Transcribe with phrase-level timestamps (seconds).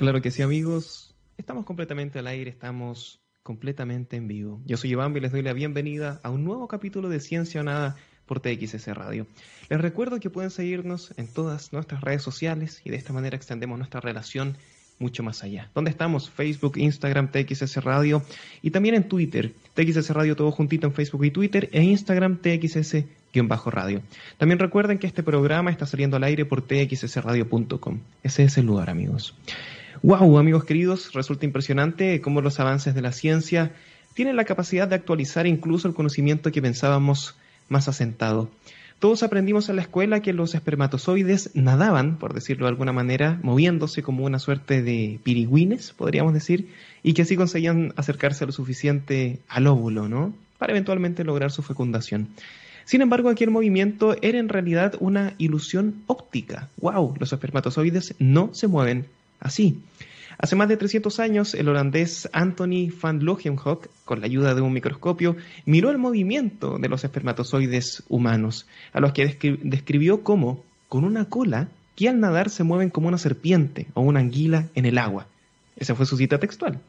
[0.00, 1.14] Claro que sí, amigos.
[1.36, 4.62] Estamos completamente al aire, estamos completamente en vivo.
[4.64, 7.64] Yo soy Iván y les doy la bienvenida a un nuevo capítulo de Ciencia o
[7.64, 9.26] Nada por TXS Radio.
[9.68, 13.76] Les recuerdo que pueden seguirnos en todas nuestras redes sociales y de esta manera extendemos
[13.76, 14.56] nuestra relación
[14.98, 15.70] mucho más allá.
[15.74, 16.30] ¿Dónde estamos?
[16.30, 18.22] Facebook, Instagram, TXS Radio
[18.62, 19.52] y también en Twitter.
[19.74, 24.00] TXS Radio todo juntito en Facebook y Twitter e Instagram TXS-radio.
[24.38, 27.98] También recuerden que este programa está saliendo al aire por txsradio.com.
[28.22, 29.34] Ese es el lugar, amigos.
[30.02, 33.72] Wow, amigos queridos, resulta impresionante cómo los avances de la ciencia
[34.14, 37.36] tienen la capacidad de actualizar incluso el conocimiento que pensábamos
[37.68, 38.48] más asentado.
[38.98, 44.02] Todos aprendimos en la escuela que los espermatozoides nadaban, por decirlo de alguna manera, moviéndose
[44.02, 46.70] como una suerte de pirigüines, podríamos decir,
[47.02, 50.32] y que así conseguían acercarse lo suficiente al óvulo, ¿no?
[50.56, 52.28] Para eventualmente lograr su fecundación.
[52.86, 56.70] Sin embargo, aquel movimiento era en realidad una ilusión óptica.
[56.78, 57.16] ¡Wow!
[57.18, 59.04] Los espermatozoides no se mueven
[59.40, 59.80] así.
[60.38, 64.72] Hace más de 300 años, el holandés Anthony van Leeuwenhoek, con la ayuda de un
[64.72, 71.26] microscopio, miró el movimiento de los espermatozoides humanos, a los que describió como, con una
[71.26, 75.26] cola, que al nadar se mueven como una serpiente o una anguila en el agua.
[75.76, 76.80] Esa fue su cita textual.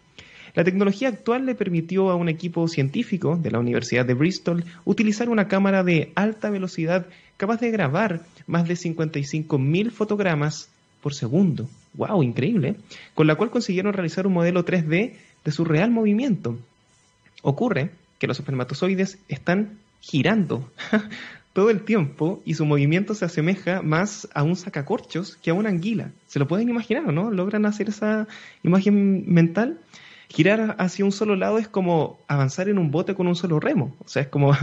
[0.53, 5.27] La tecnología actual le permitió a un equipo científico de la Universidad de Bristol utilizar
[5.27, 10.69] una cámara de alta velocidad capaz de grabar más de 55.000 fotogramas
[11.01, 11.67] por segundo.
[11.93, 12.23] ¡Wow!
[12.23, 12.75] Increíble.
[13.15, 15.13] Con la cual consiguieron realizar un modelo 3D
[15.43, 16.57] de su real movimiento.
[17.41, 20.69] Ocurre que los espermatozoides están girando
[21.53, 25.69] todo el tiempo y su movimiento se asemeja más a un sacacorchos que a una
[25.69, 26.11] anguila.
[26.27, 27.31] ¿Se lo pueden imaginar o no?
[27.31, 28.27] ¿Logran hacer esa
[28.63, 29.79] imagen mental?
[30.29, 33.95] Girar hacia un solo lado es como avanzar en un bote con un solo remo.
[33.99, 34.55] O sea, es como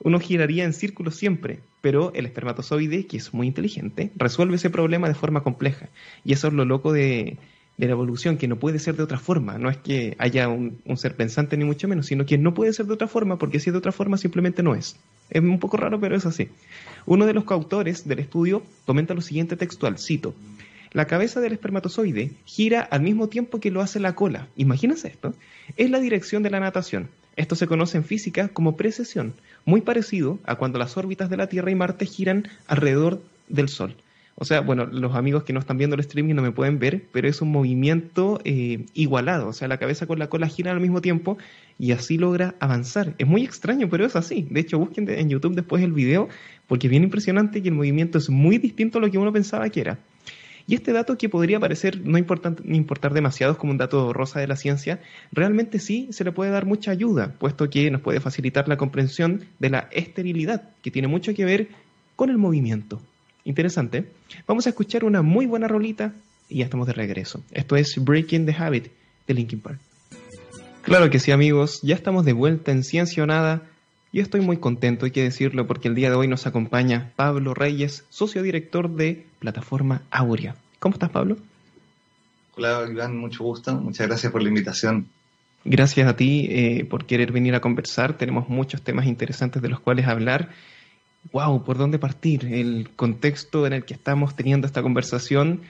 [0.00, 5.08] uno giraría en círculo siempre, pero el espermatozoide, que es muy inteligente, resuelve ese problema
[5.08, 5.88] de forma compleja.
[6.24, 7.36] Y eso es lo loco de,
[7.76, 9.58] la evolución, que no puede ser de otra forma.
[9.58, 12.86] No es que haya un, ser pensante ni mucho menos, sino que no puede ser
[12.86, 14.96] de otra forma, porque si es de otra forma simplemente no es.
[15.30, 16.48] Es un poco raro, pero es así.
[17.06, 20.34] Uno de los coautores del estudio comenta lo siguiente textual, cito,
[20.92, 24.48] la cabeza del espermatozoide gira al mismo tiempo que lo hace la cola.
[24.56, 25.34] Imagínense esto.
[25.76, 27.10] Es la dirección de la natación.
[27.38, 29.32] Esto se conoce en física como precesión,
[29.64, 33.94] muy parecido a cuando las órbitas de la Tierra y Marte giran alrededor del Sol.
[34.34, 37.04] O sea, bueno, los amigos que no están viendo el streaming no me pueden ver,
[37.12, 39.46] pero es un movimiento eh, igualado.
[39.46, 41.38] O sea, la cabeza con la cola giran al mismo tiempo
[41.78, 43.14] y así logra avanzar.
[43.18, 44.48] Es muy extraño, pero es así.
[44.50, 46.28] De hecho, busquen en YouTube después el video
[46.66, 49.68] porque es bien impresionante que el movimiento es muy distinto a lo que uno pensaba
[49.70, 49.98] que era.
[50.68, 54.54] Y este dato que podría parecer no importar demasiado como un dato rosa de la
[54.54, 55.00] ciencia,
[55.32, 59.46] realmente sí se le puede dar mucha ayuda, puesto que nos puede facilitar la comprensión
[59.58, 61.68] de la esterilidad, que tiene mucho que ver
[62.16, 63.00] con el movimiento.
[63.44, 64.10] Interesante.
[64.46, 66.12] Vamos a escuchar una muy buena rolita
[66.50, 67.42] y ya estamos de regreso.
[67.52, 68.88] Esto es Breaking the Habit
[69.26, 69.78] de Linkin Park.
[70.82, 73.62] Claro que sí, amigos, ya estamos de vuelta en Ciencia Nada
[74.12, 77.54] y estoy muy contento, hay que decirlo, porque el día de hoy nos acompaña Pablo
[77.54, 80.56] Reyes, socio director de Plataforma Aurea.
[80.78, 81.36] ¿Cómo estás, Pablo?
[82.56, 83.74] Hola, Iván, mucho gusto.
[83.74, 85.08] Muchas gracias por la invitación.
[85.64, 88.16] Gracias a ti eh, por querer venir a conversar.
[88.16, 90.50] Tenemos muchos temas interesantes de los cuales hablar.
[91.32, 91.64] ¡Wow!
[91.64, 92.46] ¿Por dónde partir?
[92.46, 95.62] El contexto en el que estamos teniendo esta conversación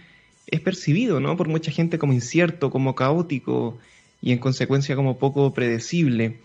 [0.47, 1.37] es percibido, ¿no?
[1.37, 3.79] Por mucha gente como incierto, como caótico
[4.21, 6.41] y en consecuencia como poco predecible.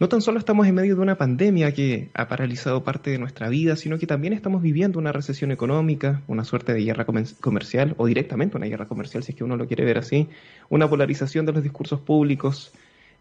[0.00, 3.48] No tan solo estamos en medio de una pandemia que ha paralizado parte de nuestra
[3.48, 8.06] vida, sino que también estamos viviendo una recesión económica, una suerte de guerra comercial, o
[8.06, 10.28] directamente una guerra comercial, si es que uno lo quiere ver así,
[10.68, 12.70] una polarización de los discursos públicos.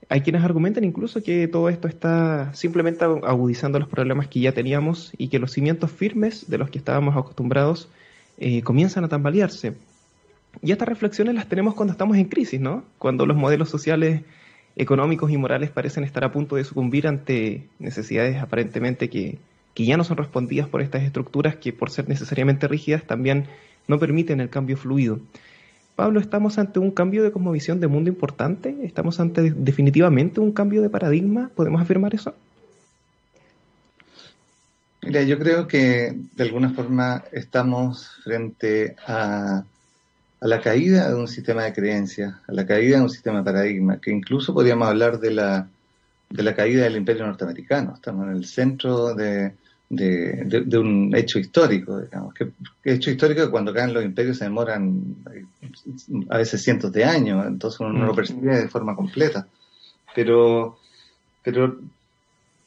[0.07, 5.13] Hay quienes argumentan incluso que todo esto está simplemente agudizando los problemas que ya teníamos
[5.17, 7.89] y que los cimientos firmes de los que estábamos acostumbrados
[8.37, 9.73] eh, comienzan a tambalearse.
[10.61, 12.83] Y estas reflexiones las tenemos cuando estamos en crisis, ¿no?
[12.99, 14.21] Cuando los modelos sociales
[14.77, 19.39] económicos y morales parecen estar a punto de sucumbir ante necesidades aparentemente que,
[19.75, 23.45] ya no son respondidas por estas estructuras que por ser necesariamente rígidas también
[23.87, 25.19] no permiten el cambio fluido.
[25.95, 28.75] Pablo, ¿estamos ante un cambio de cosmovisión de mundo importante?
[28.83, 31.51] ¿Estamos ante definitivamente un cambio de paradigma?
[31.55, 32.33] ¿Podemos afirmar eso?
[35.03, 39.63] Mira, yo creo que de alguna forma estamos frente a
[40.39, 43.45] a la caída de un sistema de creencias, a la caída de un sistema de
[43.45, 45.67] paradigma, que incluso podríamos hablar de la,
[46.29, 47.93] de la caída del imperio norteamericano.
[47.95, 49.53] Estamos en el centro de,
[49.89, 52.35] de, un hecho histórico, digamos.
[52.35, 52.51] Que,
[52.83, 55.45] hecho histórico que cuando caen los imperios se demoran eh,
[56.29, 59.47] a veces cientos de años, entonces uno no lo percibe de forma completa.
[60.13, 60.77] Pero,
[61.43, 61.79] pero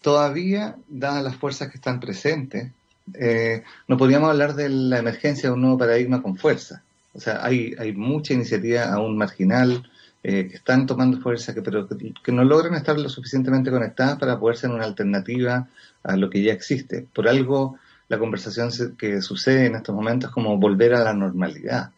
[0.03, 2.73] todavía, dadas las fuerzas que están presentes,
[3.15, 7.45] eh, no podríamos hablar de la emergencia de un nuevo paradigma con fuerza O sea,
[7.45, 9.91] hay, hay mucha iniciativa aún marginal
[10.23, 14.39] eh, que están tomando fuerza, que, pero que, no logran estar lo suficientemente conectadas para
[14.39, 15.69] poder ser una alternativa
[16.03, 17.07] a lo que ya existe.
[17.15, 17.79] Por algo,
[18.09, 21.91] la conversación que sucede en estos momentos es como volver a la normalidad.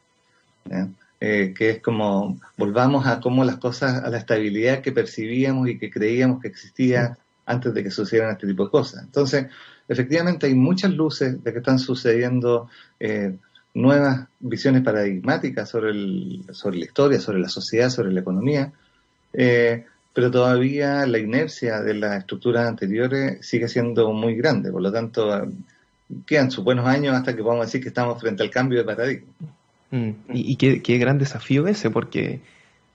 [1.24, 5.78] Eh, que es como volvamos a cómo las cosas, a la estabilidad que percibíamos y
[5.78, 7.16] que creíamos que existía
[7.46, 9.04] antes de que sucedieran este tipo de cosas.
[9.04, 9.46] Entonces,
[9.86, 12.68] efectivamente hay muchas luces de que están sucediendo
[12.98, 13.36] eh,
[13.74, 18.72] nuevas visiones paradigmáticas sobre, el, sobre la historia, sobre la sociedad, sobre la economía,
[19.32, 24.92] eh, pero todavía la inercia de las estructuras anteriores sigue siendo muy grande, por lo
[24.92, 25.48] tanto
[26.26, 29.32] quedan sus buenos años hasta que podamos decir que estamos frente al cambio de paradigma.
[29.90, 32.40] Mm, y, qué, qué, gran desafío ese, porque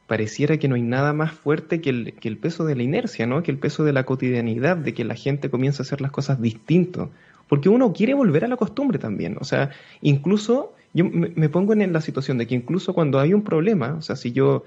[0.05, 3.25] pareciera que no hay nada más fuerte que el, que el peso de la inercia,
[3.25, 3.41] ¿no?
[3.41, 6.41] que el peso de la cotidianidad, de que la gente comienza a hacer las cosas
[6.41, 7.11] distinto
[7.47, 9.37] porque uno quiere volver a la costumbre también.
[9.39, 9.71] O sea,
[10.01, 14.01] incluso yo me, pongo en la situación de que incluso cuando hay un problema, o
[14.01, 14.63] sea, si yo,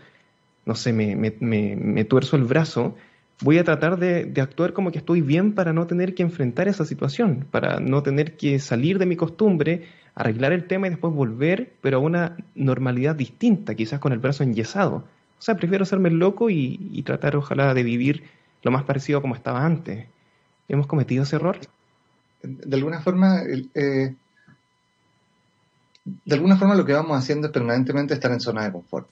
[0.67, 2.95] no sé, me, me, me tuerzo el brazo,
[3.43, 6.69] voy a tratar de, de, actuar como que estoy bien para no tener que enfrentar
[6.69, 11.13] esa situación, para no tener que salir de mi costumbre, arreglar el tema y después
[11.15, 15.05] volver, pero a una normalidad distinta, quizás con el brazo enyesado.
[15.39, 18.25] O sea, prefiero hacerme loco y, y tratar, ojalá, de vivir
[18.63, 20.07] lo más parecido a como estaba antes.
[20.69, 21.59] ¿Hemos cometido ese error?
[22.43, 23.43] De alguna forma,
[23.75, 24.15] eh,
[26.05, 29.09] de alguna forma lo que vamos haciendo es permanentemente estar en zona de confort.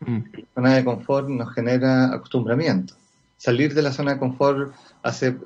[0.00, 0.20] Mm.
[0.54, 2.94] Zona de confort nos genera acostumbramiento.
[3.36, 4.72] Salir de la zona de confort
[5.02, 5.36] hace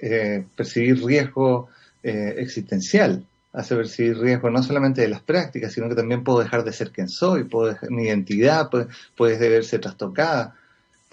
[0.00, 1.68] eh, percibir riesgo
[2.02, 6.64] eh, existencial, hace percibir riesgo no solamente de las prácticas, sino que también puedo dejar
[6.64, 10.54] de ser quien soy, puedo mi identidad puede, puede verse trastocada.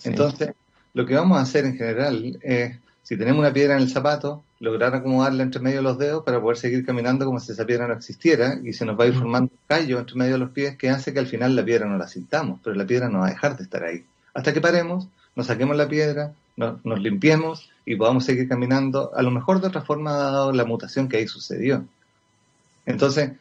[0.03, 0.51] Entonces,
[0.93, 4.43] lo que vamos a hacer en general es, si tenemos una piedra en el zapato,
[4.65, 7.87] lograr acomodarla entre medio de los dedos para poder seguir caminando como si esa piedra
[7.87, 10.49] no existiera y se nos va a ir formando un callo entre medio de los
[10.49, 13.19] pies que hace que al final la piedra no la sintamos, pero la piedra no
[13.19, 14.03] va a dejar de estar ahí.
[14.33, 19.29] Hasta que paremos, nos saquemos la piedra, nos, limpiemos y podamos seguir caminando, a lo
[19.29, 21.85] mejor de otra forma dado la mutación que ahí sucedió.
[22.87, 23.33] Entonces,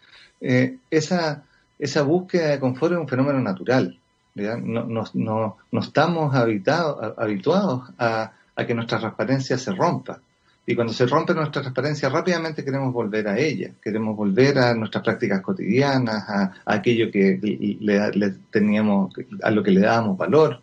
[0.42, 1.44] eh, esa,
[1.78, 3.98] esa búsqueda de confort es un fenómeno natural.
[4.34, 10.20] No, no, estamos habituados a, a que nuestra transparencia se rompa.
[10.66, 15.04] Y cuando se rompe nuestra transparencia, rápidamente queremos volver a ella, queremos volver a nuestras
[15.04, 17.38] prácticas cotidianas, a, aquello que
[17.80, 19.12] le, teníamos,
[19.42, 20.62] a lo que le dábamos valor.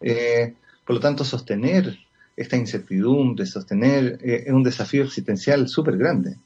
[0.00, 0.52] Eh,
[0.84, 1.96] por lo tanto, sostener
[2.36, 6.36] esta incertidumbre, sostener, eh, es un desafío existencial súper grande.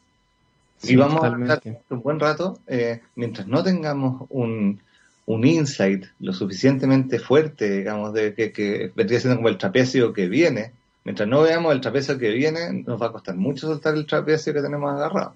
[0.82, 4.80] y vamos a estar un buen rato, eh, mientras no tengamos un,
[5.26, 10.28] un insight lo suficientemente fuerte, digamos, de que, que vendría siendo como el trapecio que
[10.28, 10.72] viene,
[11.04, 14.52] mientras no veamos el trapecio que viene, nos va a costar mucho soltar el trapecio
[14.52, 15.34] que tenemos agarrado.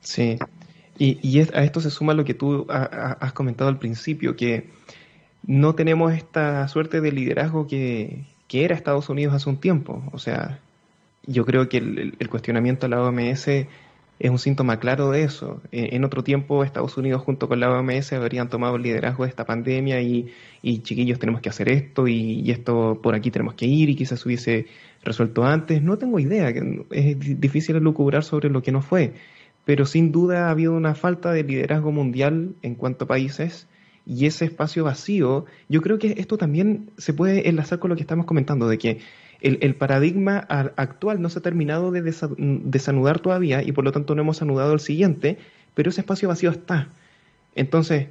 [0.00, 0.38] Sí,
[0.98, 4.68] y, a esto se suma lo que tú has comentado al principio, que
[5.46, 10.02] no tenemos esta suerte de liderazgo que, era Estados Unidos hace un tiempo.
[10.12, 10.58] O sea,
[11.24, 13.48] yo creo que el, cuestionamiento a la OMS
[14.18, 15.60] es un síntoma claro de eso.
[15.70, 19.30] E, en, otro tiempo, Estados Unidos junto con la OMS habrían tomado el liderazgo de
[19.30, 20.32] esta pandemia y,
[20.62, 24.66] chiquillos tenemos que hacer esto y, esto por aquí tenemos que ir y quizás hubiese
[25.04, 25.82] resuelto antes.
[25.82, 26.48] No tengo idea,
[26.90, 29.14] es difícil lucubrar sobre lo que no fue,
[29.64, 33.68] pero sin duda ha habido una falta de liderazgo mundial en cuanto a países
[34.08, 38.00] y ese espacio vacío, yo creo que esto también se puede enlazar con lo que
[38.00, 39.00] estamos comentando, de que
[39.40, 44.22] el, paradigma actual no se ha terminado de desanudar todavía y por lo tanto no
[44.22, 45.38] hemos anudado el siguiente,
[45.74, 46.88] pero ese espacio vacío está.
[47.54, 48.08] Entonces,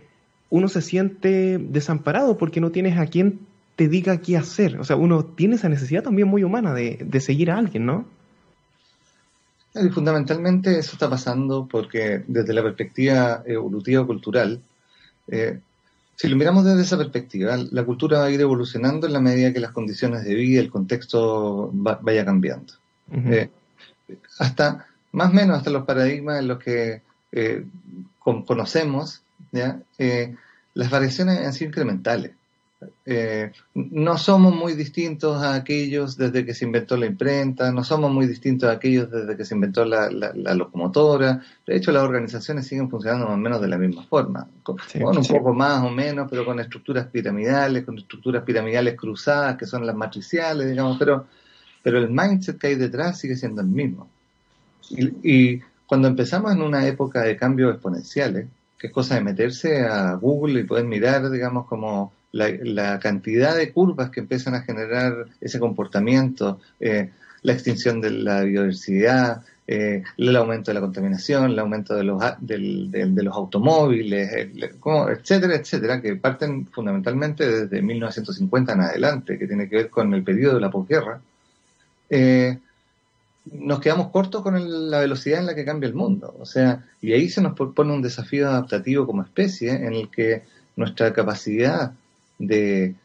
[0.49, 3.39] uno se siente desamparado porque no tienes a quien
[3.75, 4.79] te diga qué hacer.
[4.79, 8.05] O sea, uno tiene esa necesidad también muy humana de, seguir a alguien, ¿no?
[9.75, 14.61] Y fundamentalmente eso está pasando porque desde la perspectiva evolutiva cultural,
[15.27, 15.59] eh,
[16.17, 19.53] si lo miramos desde esa perspectiva, la cultura va a ir evolucionando en la medida
[19.53, 22.73] que las condiciones de vida, el contexto vaya cambiando.
[23.13, 23.51] Eh,
[24.39, 27.63] hasta, más o menos hasta los paradigmas en los que eh,
[28.19, 29.21] conocemos,
[29.51, 29.79] ¿ya?
[29.99, 30.35] Eh,
[30.73, 32.31] las variaciones han sido incrementales.
[33.05, 38.11] Eh, no somos muy distintos a aquellos desde que se inventó la imprenta, no somos
[38.11, 41.41] muy distintos a aquellos desde que se inventó la, locomotora.
[41.65, 45.25] De hecho, las organizaciones siguen funcionando más o menos de la misma forma, con, un
[45.25, 49.95] poco más o menos, pero con estructuras piramidales, con estructuras piramidales cruzadas, que son las
[49.95, 51.25] matriciales, digamos, pero,
[51.81, 54.07] pero el mindset que hay detrás sigue siendo el mismo.
[54.91, 59.83] Y, y cuando empezamos en una época de cambios exponenciales, que es cosa de meterse
[59.83, 65.27] a Google y poder mirar, digamos, como la, cantidad de curvas que empiezan a generar
[65.41, 71.59] ese comportamiento, eh, la extinción de la biodiversidad, eh, el aumento de la contaminación, el
[71.59, 79.37] aumento de los, de los automóviles, etcétera, etcétera, que parten fundamentalmente desde 1950 en adelante,
[79.37, 81.19] que tiene que ver con el periodo de la posguerra,
[82.09, 82.57] eh,
[83.51, 86.35] nos quedamos cortos con la velocidad en la que cambia el mundo.
[86.39, 90.43] O sea, y ahí se nos pone un desafío adaptativo como especie en el que
[90.75, 91.93] nuestra capacidad
[92.37, 92.95] de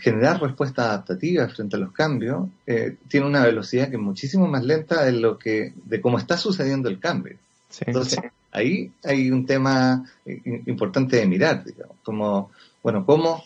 [0.00, 4.64] generar respuestas adaptativas frente a los cambios eh, tiene una velocidad que es muchísimo más
[4.64, 7.36] lenta de lo que de cómo está sucediendo el cambio.
[7.80, 8.18] Entonces,
[8.52, 12.50] ahí hay un tema eh, importante de mirar, digamos, como,
[12.82, 13.44] bueno, cómo,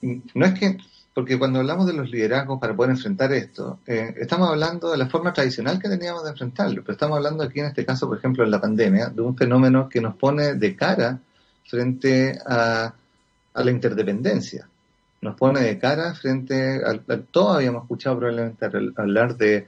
[0.00, 0.78] no es que,
[1.12, 5.08] porque cuando hablamos de los liderazgos para poder enfrentar esto, eh, estamos hablando de la
[5.08, 8.44] forma tradicional que teníamos de enfrentarlo, pero estamos hablando aquí en este caso, por ejemplo,
[8.44, 11.18] en la pandemia, de un fenómeno que nos pone de cara
[11.64, 12.94] frente a,
[13.56, 14.68] a la interdependencia
[15.20, 16.98] nos pone de cara frente a,
[17.30, 19.66] todos habíamos escuchado probablemente hablar de,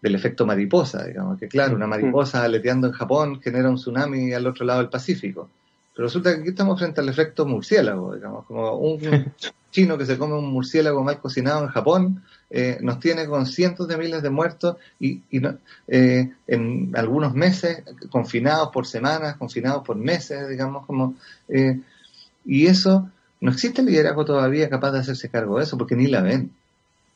[0.00, 4.46] del efecto mariposa, digamos, que claro, una mariposa aleteando en Japón genera un tsunami al
[4.46, 5.48] otro lado del Pacífico.
[5.94, 9.00] Pero resulta que aquí estamos frente al efecto murciélago, digamos, como un
[9.70, 13.88] chino que se come un murciélago mal cocinado en Japón, eh, nos tiene con cientos
[13.88, 15.22] de miles de muertos y,
[15.88, 21.14] eh, en algunos meses, confinados por semanas, confinados por meses, digamos, como...
[21.48, 21.80] Eh,
[22.44, 26.22] y eso no existe liderazgo todavía capaz de hacerse cargo de eso, porque ni la
[26.22, 26.52] ven.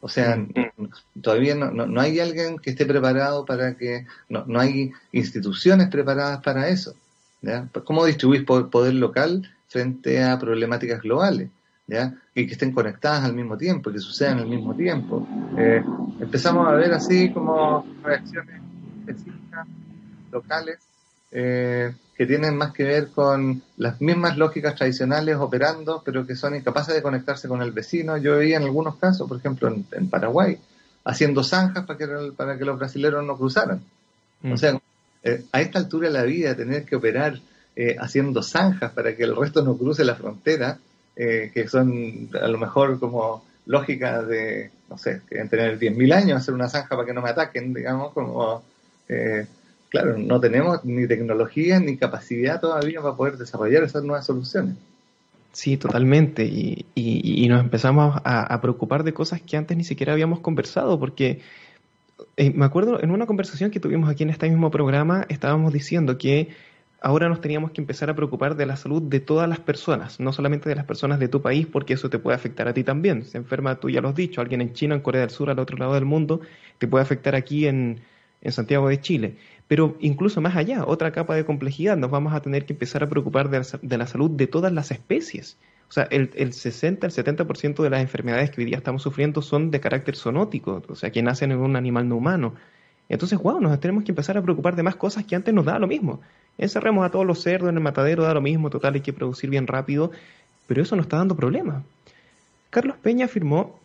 [0.01, 1.21] O sea, mm.
[1.23, 6.43] todavía no, no, hay alguien que esté preparado para que, no, no hay instituciones preparadas
[6.43, 6.95] para eso.
[7.43, 7.69] ¿ya?
[7.85, 11.51] ¿Cómo distribuir poder local frente a problemáticas globales?
[11.87, 12.15] ¿ya?
[12.35, 15.27] Y que estén conectadas al mismo tiempo, que sucedan al mismo tiempo.
[15.57, 15.83] Eh,
[16.21, 18.61] empezamos a ver así como reacciones
[19.07, 19.67] específicas,
[20.33, 20.79] locales,
[21.35, 26.55] eh, que tienen más que ver con las mismas lógicas tradicionales operando, pero que son
[26.55, 28.17] incapaces de conectarse con el vecino.
[28.17, 30.57] Yo veía en algunos casos, por ejemplo, en, Paraguay,
[31.05, 33.83] haciendo zanjas para que, para que los brasileños no cruzaran.
[34.45, 34.57] O mm.
[34.57, 34.81] sea,
[35.25, 37.41] eh, a esta altura de la vida, tener que operar
[37.75, 40.79] eh, haciendo zanjas para que el resto no cruce la frontera,
[41.17, 46.15] eh, que son a lo mejor como lógicas de, no sé, que deben tener 10.000
[46.15, 48.63] años hacer una zanja para que no me ataquen, digamos, como
[50.01, 54.75] claro, no tenemos ni tecnología ni capacidad todavía para poder desarrollar esas nuevas soluciones.
[55.53, 56.45] Sí, totalmente.
[56.45, 61.41] Y, nos empezamos a, preocupar de cosas que antes ni siquiera habíamos conversado, porque
[62.37, 66.19] eh, me acuerdo en una conversación que tuvimos aquí en este mismo programa, estábamos diciendo
[66.19, 66.49] que
[67.01, 70.33] ahora nos teníamos que empezar a preocupar de la salud de todas las personas, no
[70.33, 73.25] solamente de las personas de tu país, porque eso te puede afectar a ti también.
[73.25, 75.61] Se enferma, tú ya lo has dicho, alguien en China, en Corea del Sur, al
[75.61, 76.41] otro lado del mundo,
[76.79, 78.01] te puede afectar aquí en,
[78.45, 79.37] en Santiago de Chile.
[79.69, 83.09] Pero incluso más allá, otra capa de complejidad, nos vamos a tener que empezar a
[83.09, 85.57] preocupar de la, salud de todas las especies.
[85.89, 89.43] O sea, el, el 60, el 70% de las enfermedades que hoy día estamos sufriendo
[89.43, 92.55] son de carácter zoonótico, o sea, que nacen en un animal no humano.
[93.09, 95.79] Entonces, wow, nos tenemos que empezar a preocupar de más cosas que antes nos daba
[95.79, 96.21] lo mismo.
[96.59, 99.51] Encerremos a todos los cerdos en el matadero, da lo mismo, total, hay que producir
[99.51, 100.11] bien rápido,
[100.67, 101.83] pero eso nos está dando problemas.
[102.71, 103.79] Carlos Peña afirmó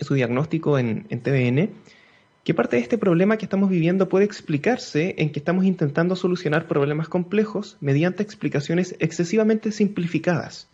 [0.00, 1.70] su diagnóstico en, en TVN
[2.44, 6.66] ¿Qué parte de este problema que estamos viviendo puede explicarse en que estamos intentando solucionar
[6.66, 10.66] problemas complejos mediante explicaciones excesivamente simplificadas,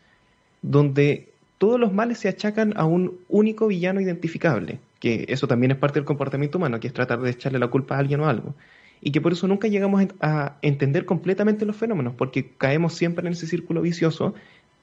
[0.62, 5.76] donde todos los males se achacan a un único villano identificable, que eso también es
[5.76, 8.54] parte del comportamiento humano, que es tratar de echarle la culpa a alguien o algo,
[9.02, 13.34] y que por eso nunca llegamos a entender completamente los fenómenos, porque caemos siempre en
[13.34, 14.34] ese círculo vicioso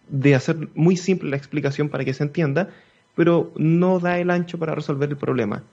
[0.07, 2.69] de hacer muy simple la explicación para que se entienda,
[3.15, 5.63] pero no da el ancho para resolver el problema.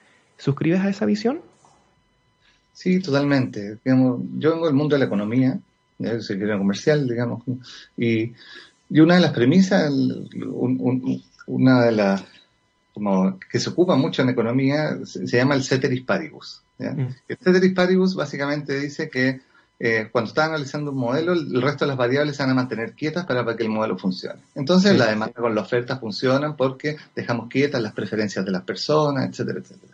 [0.42, 1.40] ¿Suscribes a esa visión?
[2.72, 3.78] Sí, totalmente.
[3.84, 5.56] yo vengo del mundo de la economía,
[5.98, 7.44] soy ingeniero comercial, digamos,
[7.96, 8.32] y,
[8.90, 9.92] una de las premisas,
[11.46, 12.24] una de las
[12.92, 16.60] como que se ocupa mucho en economía, se, llama el ceteris paribus.
[16.78, 17.06] Mm.
[17.28, 19.40] El ceteris paribus básicamente dice que
[19.78, 22.94] eh, cuando estás analizando un modelo, el resto de las variables se van a mantener
[22.94, 24.40] quietas para, que el modelo funcione.
[24.56, 29.28] Entonces, la demanda con la oferta funcionan porque dejamos quietas las preferencias de las personas,
[29.30, 29.91] etcétera, etcétera.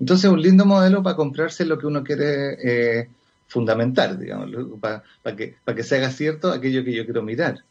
[0.00, 2.56] Entonces, un lindo modelo para comprarse lo que uno quiere
[3.00, 3.08] eh,
[3.46, 5.02] fundamentar, digamos, para,
[5.36, 7.62] que, para que se haga cierto aquello que yo quiero mirar.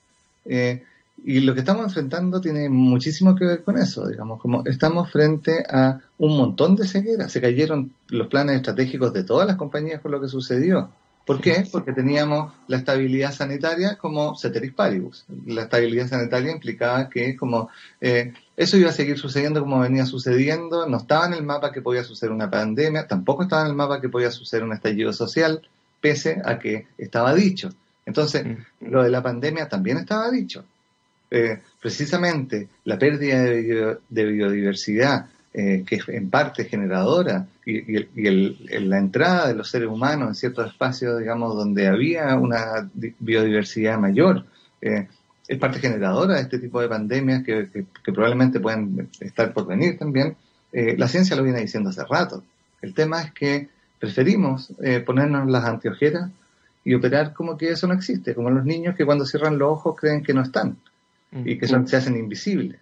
[0.46, 0.84] Eh,
[1.26, 5.64] y lo que estamos enfrentando tiene muchísimo que ver con eso, digamos, como estamos frente
[5.70, 7.32] a un montón de cegueras.
[7.32, 10.90] Se cayeron los planes estratégicos de todas las compañías con lo que sucedió.
[11.26, 11.64] ¿Por qué?
[11.72, 15.26] Porque teníamos la estabilidad sanitaria como ceteris paribus.
[15.46, 17.70] La estabilidad sanitaria implicaba que como
[18.02, 21.82] eh, eso iba a seguir sucediendo como venía sucediendo, no estaba en el mapa que
[21.82, 25.62] podía suceder una pandemia, tampoco estaba en el mapa que podía suceder un estallido social,
[26.02, 27.70] pese a que estaba dicho.
[28.06, 28.92] Entonces, mm.
[28.92, 30.66] lo de la pandemia también estaba dicho.
[31.32, 37.82] Eh, precisamente la pérdida de, biodiversidad, eh, que es en parte generadora, y,
[38.78, 42.90] la entrada de los seres humanos en ciertos espacios, digamos, donde había una
[43.20, 44.46] biodiversidad mayor,
[44.82, 45.08] eh,
[45.50, 50.38] es parte generadora de este tipo de pandemias que, probablemente pueden estar por venir también.
[50.72, 52.44] la ciencia lo viene diciendo hace rato.
[52.82, 53.68] El tema es que
[54.00, 54.72] preferimos
[55.06, 56.30] ponernos las anteojeras
[56.84, 59.96] y operar como que eso no existe, como los niños que cuando cierran los ojos
[60.00, 60.78] creen que no están
[61.32, 62.80] y que se hacen invisibles.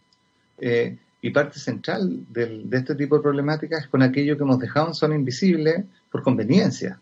[0.59, 4.87] Eh, y parte central de este tipo de problemáticas es con aquello que hemos dejado
[4.87, 6.99] en zona invisible por conveniencia,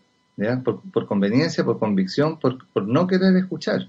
[0.64, 3.88] Por, conveniencia, por convicción, por, no querer escuchar.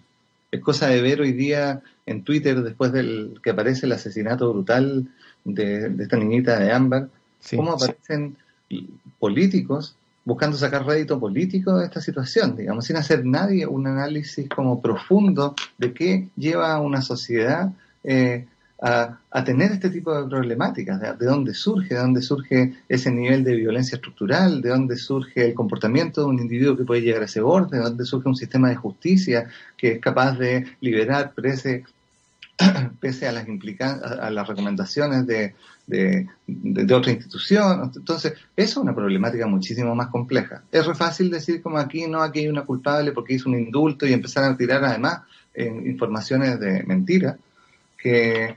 [0.57, 5.07] Es cosa de ver hoy día en Twitter, después del que aparece el asesinato brutal
[5.43, 7.09] de, esta niñita de Ámbar,
[7.55, 8.35] cómo aparecen
[9.19, 9.95] políticos
[10.25, 15.53] buscando sacar rédito político de esta situación, digamos, sin hacer nadie un análisis como profundo
[15.77, 17.71] de qué lleva a una sociedad
[18.03, 18.47] eh,
[18.79, 23.55] a, tener este tipo de problemáticas, de, dónde surge, de dónde surge ese nivel de
[23.55, 27.41] violencia estructural, de dónde surge el comportamiento de un individuo que puede llegar a ese
[27.41, 31.85] borde, de dónde surge un sistema de justicia que es capaz de liberar pese,
[32.99, 35.55] pese a las, a las recomendaciones de,
[35.87, 37.91] de, otra institución.
[37.95, 40.63] Entonces, eso es una problemática muchísimo más compleja.
[40.71, 44.05] Es re fácil decir como aquí no, aquí hay una culpable porque hizo un indulto
[44.05, 45.21] y empezar a tirar además
[45.53, 47.37] en informaciones de mentira,
[47.97, 48.55] que,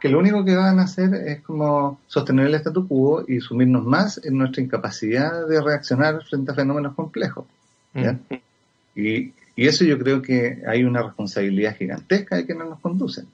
[0.00, 3.84] que lo único que van a hacer es como sostener el statu quo y sumirnos
[3.84, 7.46] más en nuestra incapacidad de reaccionar frente a fenómenos complejos.
[7.94, 8.34] Mm.
[8.94, 13.26] Y, y eso yo creo que hay una responsabilidad gigantesca de quienes nos conducen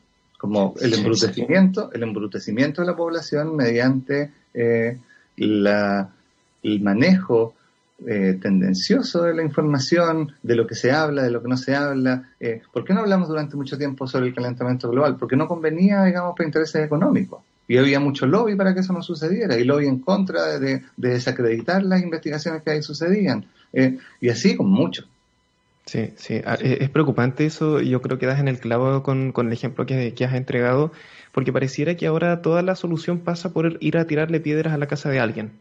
[0.44, 4.98] como el embrutecimiento, el embrutecimiento de la población mediante eh,
[5.38, 7.54] el manejo
[8.06, 11.74] eh, tendencioso de la información, de lo que se habla, de lo que no se
[11.76, 12.30] habla.
[12.40, 15.16] Eh, ¿Por qué no hablamos durante mucho tiempo sobre el calentamiento global?
[15.16, 17.42] Porque no convenía, digamos, para intereses económicos.
[17.68, 21.82] Y había mucho lobby para que eso no sucediera, y lobby en contra de, desacreditar
[21.82, 23.46] las investigaciones que ahí sucedían.
[24.20, 25.04] y así con mucho.
[25.86, 29.32] Sí, sí, ah, e, es preocupante eso, yo creo que das en el clavo con,
[29.32, 30.92] con el ejemplo que, que, has entregado,
[31.32, 34.86] porque pareciera que ahora toda la solución pasa por ir a tirarle piedras a la
[34.86, 35.52] casa de alguien.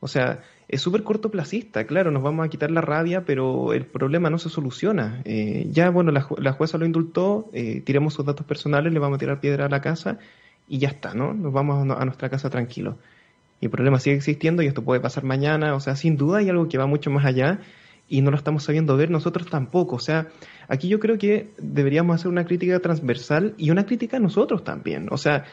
[0.00, 4.30] O sea, es súper cortoplacista, claro, nos vamos a quitar la rabia, pero el problema
[4.30, 5.22] no se soluciona.
[5.24, 9.16] Eh, ya, bueno, la, la, jueza lo indultó, eh, tiremos sus datos personales, le vamos
[9.16, 10.18] a tirar piedra a la casa
[10.68, 11.34] y ya está, ¿no?
[11.34, 12.96] Nos vamos a, a nuestra casa tranquilos.
[13.60, 16.48] Y el problema sigue existiendo y esto puede pasar mañana, o sea, sin duda hay
[16.48, 17.60] algo que va mucho más allá
[18.08, 19.96] y no lo estamos sabiendo ver nosotros tampoco.
[19.96, 20.28] O sea,
[20.66, 25.08] aquí yo creo que deberíamos hacer una crítica transversal y una crítica a nosotros también.
[25.12, 25.44] O sea,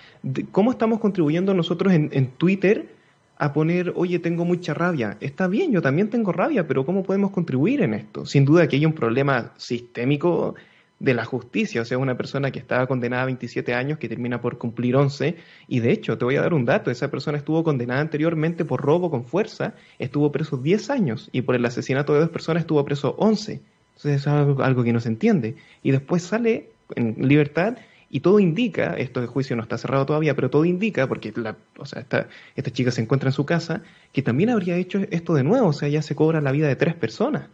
[0.52, 3.03] ¿cómo estamos contribuyendo nosotros en, en Twitter
[3.44, 5.18] a poner, oye, tengo mucha rabia?
[5.20, 8.26] Está bien, yo también tengo rabia, pero ¿cómo podemos contribuir en esto?
[8.26, 10.56] Sin duda que hay un problema sistémico
[11.00, 14.40] de la justicia, o sea, una persona que estaba condenada a 27 años, que termina
[14.40, 15.36] por cumplir 11,
[15.68, 18.82] y de hecho, te voy a dar un dato, esa persona estuvo condenada anteriormente por
[18.82, 22.86] robo con fuerza, estuvo preso 10 años, y por el asesinato de dos personas estuvo
[22.86, 23.60] preso 11.
[23.96, 25.56] Entonces es algo, que no se entiende.
[25.84, 27.78] Y después sale en libertad
[28.16, 31.58] y todo indica, esto de juicio no está cerrado todavía, pero todo indica, porque la,
[31.80, 35.34] o sea, esta, esta chica se encuentra en su casa, que también habría hecho esto
[35.34, 37.50] de nuevo, o sea, ya se cobra la vida de tres personas.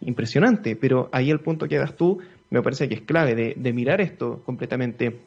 [0.00, 4.00] Impresionante, pero ahí el punto que das tú me parece que es clave de, mirar
[4.00, 5.18] esto completamente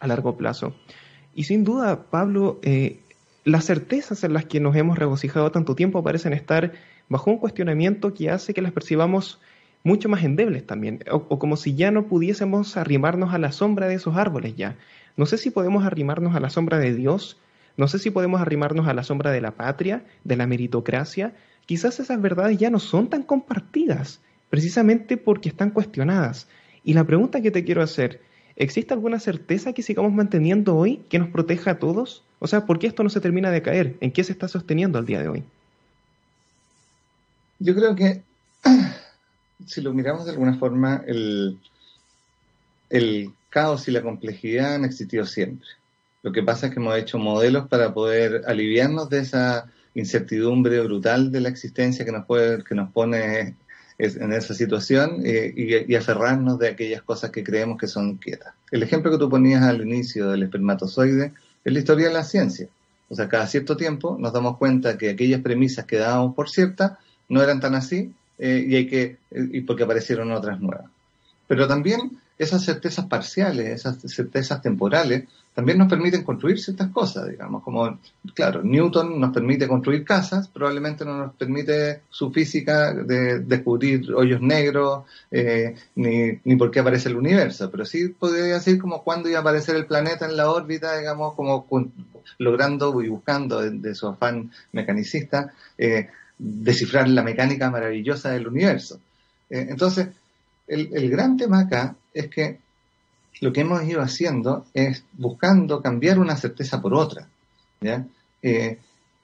[0.00, 0.74] a largo plazo.
[1.32, 2.98] Y sin duda, Pablo, eh,
[3.44, 6.72] las certezas en las que nos hemos regocijado tanto tiempo parecen estar
[7.08, 9.38] bajo un cuestionamiento que hace que las percibamos
[9.86, 13.94] mucho más endebles también, o, como si ya no pudiésemos arrimarnos a la sombra de
[13.94, 14.74] esos árboles ya.
[15.16, 17.38] No sé si podemos arrimarnos a la sombra de Dios,
[17.76, 21.34] no sé si podemos arrimarnos a la sombra de la patria, de la meritocracia.
[21.66, 24.18] Quizás esas verdades ya no son tan compartidas
[24.50, 26.48] precisamente porque están cuestionadas.
[26.82, 28.20] Y la pregunta que te quiero hacer,
[28.56, 32.24] ¿existe alguna certeza que sigamos manteniendo hoy que nos proteja a todos?
[32.40, 33.96] O sea, ¿por qué esto no se termina de caer?
[34.00, 35.44] ¿En qué se está sosteniendo al día de hoy?
[37.60, 38.22] Yo creo que
[39.64, 41.58] si lo miramos de alguna forma, el,
[43.48, 45.66] caos y la complejidad han existido siempre.
[46.22, 51.32] Lo que pasa es que hemos hecho modelos para poder aliviarnos de esa incertidumbre brutal
[51.32, 53.56] de la existencia que nos, puede, que nos pone
[53.98, 58.52] en esa situación eh, y, aferrarnos de aquellas cosas que creemos que son quietas.
[58.70, 61.32] El ejemplo que tú ponías al inicio del espermatozoide
[61.64, 62.68] es la historia de la ciencia.
[63.08, 66.92] O sea, cada cierto tiempo nos damos cuenta que aquellas premisas que dábamos por ciertas
[67.28, 70.90] no eran tan así eh, y hay que y porque aparecieron otras nuevas.
[71.46, 77.62] Pero también esas certezas parciales, esas certezas temporales, también nos permiten construir ciertas cosas, digamos,
[77.62, 77.98] como,
[78.34, 84.42] claro, Newton nos permite construir casas, probablemente no nos permite su física de descubrir hoyos
[84.42, 89.30] negros, eh, ni, ni por qué aparece el universo, pero sí podría decir como cuándo
[89.30, 91.66] iba a aparecer el planeta en la órbita, digamos, como
[92.36, 99.00] logrando y buscando de, su afán mecanicista, eh, descifrar la mecánica maravillosa del universo.
[99.48, 100.08] Eh, entonces,
[100.66, 102.58] el, gran tema acá es que
[103.40, 107.28] lo que hemos ido haciendo es buscando cambiar una certeza por otra.
[108.42, 108.78] Eh,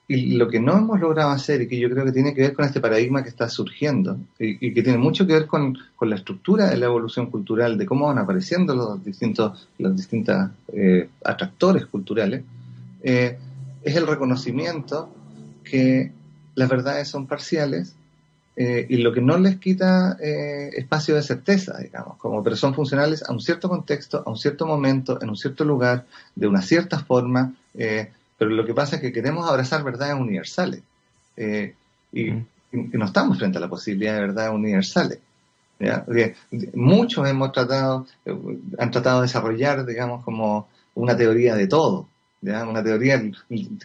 [0.07, 2.53] y lo que no hemos logrado hacer, y que yo creo que tiene que ver
[2.53, 6.69] con este paradigma que está surgiendo, y, que tiene mucho que ver con, la estructura
[6.69, 10.09] de la evolución cultural, de cómo van apareciendo los distintos, los
[10.73, 12.43] eh, atractores culturales,
[13.01, 15.09] es el reconocimiento
[15.63, 16.11] que
[16.55, 17.95] las verdades son parciales
[18.55, 22.75] eh, y lo que no les quita eh, espacio de certeza, digamos, como, pero son
[22.75, 26.61] funcionales a un cierto contexto, a un cierto momento, en un cierto lugar, de una
[26.61, 30.81] cierta forma, eh, pero lo que pasa es que queremos abrazar verdades universales
[32.11, 32.31] y,
[32.71, 35.19] no estamos frente a la posibilidad de verdades universales.
[36.73, 38.07] muchos hemos tratado,
[38.79, 42.07] han tratado de desarrollar, digamos, como una teoría de todo,
[42.43, 43.21] una teoría,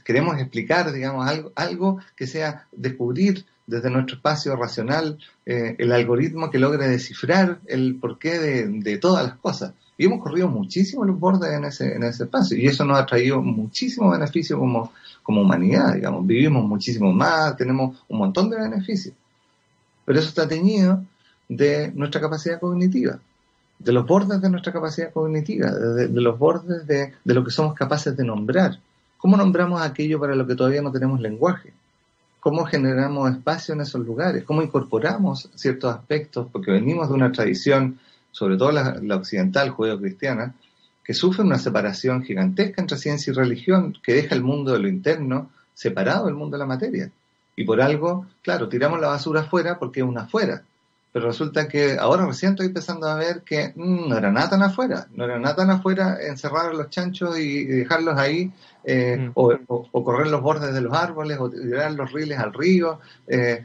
[0.04, 6.50] queremos explicar, digamos, algo, algo que sea descubrir desde nuestro espacio racional eh, el algoritmo
[6.50, 9.74] que logre descifrar el porqué de, todas las cosas.
[9.98, 13.06] Y hemos corrido muchísimo los bordes en ese, en ese espacio y eso nos ha
[13.06, 14.92] traído muchísimo beneficio como,
[15.22, 16.26] como humanidad, digamos.
[16.26, 19.14] Vivimos muchísimo más, tenemos un montón de beneficios.
[20.04, 21.04] Pero eso está teñido
[21.48, 23.18] de nuestra capacidad cognitiva,
[23.78, 27.74] de los bordes de nuestra capacidad cognitiva, de, los bordes de, de lo que somos
[27.74, 28.78] capaces de nombrar.
[29.18, 31.72] ¿Cómo nombramos aquello para lo que todavía no tenemos lenguaje?
[32.40, 37.98] cómo generamos espacio en esos lugares, cómo incorporamos ciertos aspectos, porque venimos de una tradición,
[38.30, 40.54] sobre todo la, occidental, judeo-cristiana,
[41.04, 44.88] que sufre una separación gigantesca entre ciencia y religión, que deja el mundo de lo
[44.88, 47.10] interno separado del mundo de la materia.
[47.56, 50.62] Y por algo, claro, tiramos la basura afuera porque es una afuera,
[51.12, 54.62] pero resulta que ahora recién estoy empezando a ver que mm, no era nada tan
[54.62, 58.52] afuera, no era nada tan afuera encerrar a los chanchos y, dejarlos ahí,
[58.84, 59.30] eh, mm.
[59.34, 63.00] o, correr los bordes de los árboles, o tirar los riles al río.
[63.26, 63.64] Eh,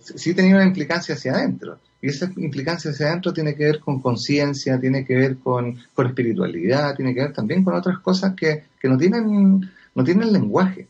[0.00, 1.78] sí tenía una implicancia hacia adentro.
[2.02, 6.06] Y esa implicancia hacia adentro tiene que ver con conciencia, tiene que ver con, con,
[6.06, 10.88] espiritualidad, tiene que ver también con otras cosas que, que no, tienen, no tienen lenguaje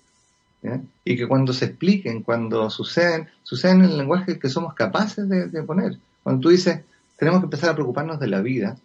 [1.04, 5.62] y que cuando se expliquen, cuando suceden, suceden en el lenguaje que somos capaces de,
[5.62, 5.96] poner.
[6.22, 6.80] Cuando tú dices,
[7.16, 8.76] tenemos que empezar a preocuparnos de la vida,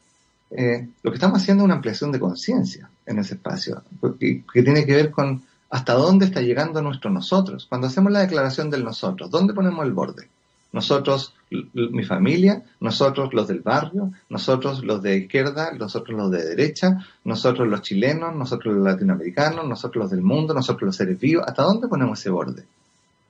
[0.52, 3.84] eh, lo que estamos haciendo es una ampliación de conciencia en ese espacio,
[4.20, 7.66] que, que tiene que ver con hasta dónde está llegando nuestro nosotros.
[7.68, 10.30] Cuando hacemos la declaración del nosotros, ¿dónde ponemos el borde?
[10.76, 11.34] Nosotros,
[11.74, 17.66] mi familia, nosotros los del barrio, nosotros los de izquierda, nosotros los de derecha, nosotros
[17.70, 21.88] los chilenos, nosotros los latinoamericanos, nosotros los del mundo, nosotros los seres vivos, ¿hasta dónde
[21.88, 22.66] ponemos ese borde?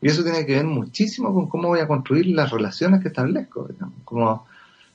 [0.01, 3.69] Y eso tiene que ver muchísimo con cómo voy a construir las relaciones que establezco,
[4.03, 4.47] como,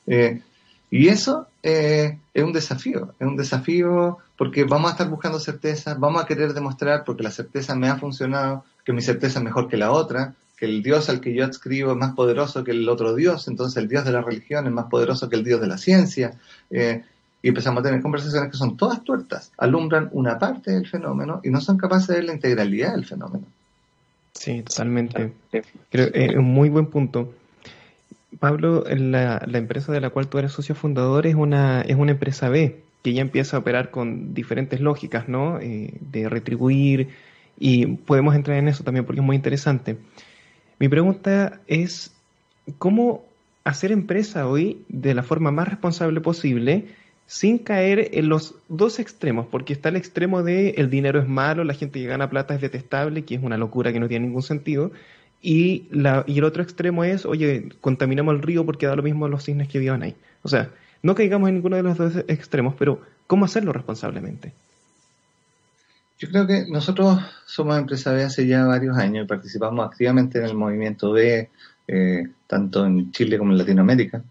[0.09, 0.43] eh,
[0.91, 6.01] y eso eh, es un desafío, es un desafío porque vamos a estar buscando certezas,
[6.01, 9.69] vamos a querer demostrar, porque la certeza me ha funcionado, que mi certeza es mejor
[9.69, 12.87] que la otra, que el Dios al que yo adscribo es más poderoso que el
[12.87, 15.67] otro Dios, entonces el Dios de la religión es más poderoso que el Dios de
[15.67, 16.35] la ciencia.
[16.69, 17.03] Eh,
[17.43, 21.49] y empezamos a tener conversaciones que son todas tuertas, alumbran una parte del fenómeno y
[21.49, 23.47] no son capaces de ver la integralidad del fenómeno.
[24.35, 25.33] Sí, totalmente.
[25.91, 27.33] Creo es un muy buen punto.
[28.39, 32.13] Pablo, la, la, empresa de la cual tú eres socio fundador es una, es una
[32.13, 35.59] empresa B, que ya empieza a operar con diferentes lógicas, ¿no?
[35.59, 37.09] Eh, de retribuir,
[37.59, 39.97] y podemos entrar en eso también porque es muy interesante.
[40.81, 42.11] Mi pregunta es,
[42.79, 43.27] ¿cómo
[43.65, 46.87] hacer empresa hoy de la forma más responsable posible
[47.27, 49.47] sin caer en los dos extremos?
[49.47, 52.63] Porque está el extremo de el dinero es malo, la gente que gana plata es
[52.63, 54.91] detestable, que es una locura que no tiene ningún sentido.
[55.43, 55.85] Y,
[56.27, 59.45] y el otro extremo es, oye, contaminamos el río porque da lo mismo a los
[59.45, 60.17] cisnes que vivan ahí.
[60.43, 60.71] O sea,
[61.03, 64.55] no caigamos en ninguno de los dos extremos, pero ¿cómo hacerlo responsablemente?
[66.21, 70.45] Yo creo que nosotros somos empresa B hace ya varios años y participamos activamente en
[70.45, 71.49] el movimiento B,
[71.89, 74.23] eh, tanto en Chile como en Latinoamérica.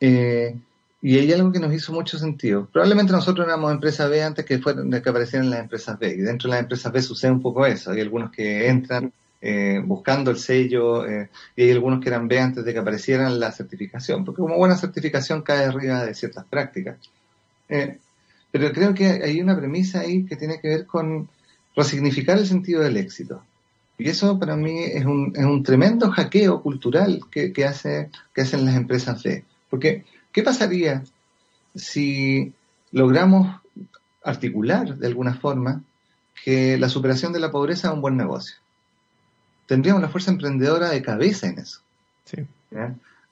[0.00, 0.56] Eh,
[1.00, 2.66] y hay algo que nos hizo mucho sentido.
[2.66, 6.14] Probablemente nosotros éramos empresa B antes que, fueran, que aparecieran las empresas B.
[6.14, 7.92] Y dentro de las empresas B sucede un poco eso.
[7.92, 12.64] Hay algunos que entran eh, buscando el sello y hay algunos que eran B antes
[12.64, 14.24] de que aparecieran la certificación.
[14.24, 16.96] Porque como buena certificación cae arriba de ciertas prácticas.
[18.54, 21.28] Pero creo que hay una premisa ahí que tiene que ver con
[21.74, 23.42] resignificar el sentido del éxito.
[23.98, 28.42] Y eso para mí es un, es un tremendo hackeo cultural que, que, hace, que
[28.42, 29.42] hacen las empresas B.
[29.68, 31.02] Porque, ¿qué pasaría
[31.74, 32.52] si
[32.92, 33.60] logramos
[34.22, 35.82] articular de alguna forma
[36.44, 38.54] que la superación de la pobreza es un buen negocio.
[39.66, 41.80] Tendríamos la fuerza emprendedora de cabeza en eso.
[42.24, 42.46] Sí.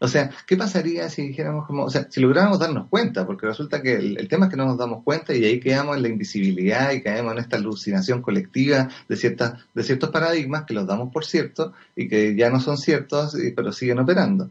[0.02, 3.24] O sea, ¿qué pasaría si dijéramos como, o sea, si lográramos darnos cuenta?
[3.24, 6.02] Porque resulta que el, tema es que no nos damos cuenta y ahí quedamos en
[6.02, 10.88] la invisibilidad y caemos en esta alucinación colectiva de ciertas, de ciertos paradigmas que los
[10.88, 14.50] damos por cierto y que ya no son ciertos, pero siguen operando.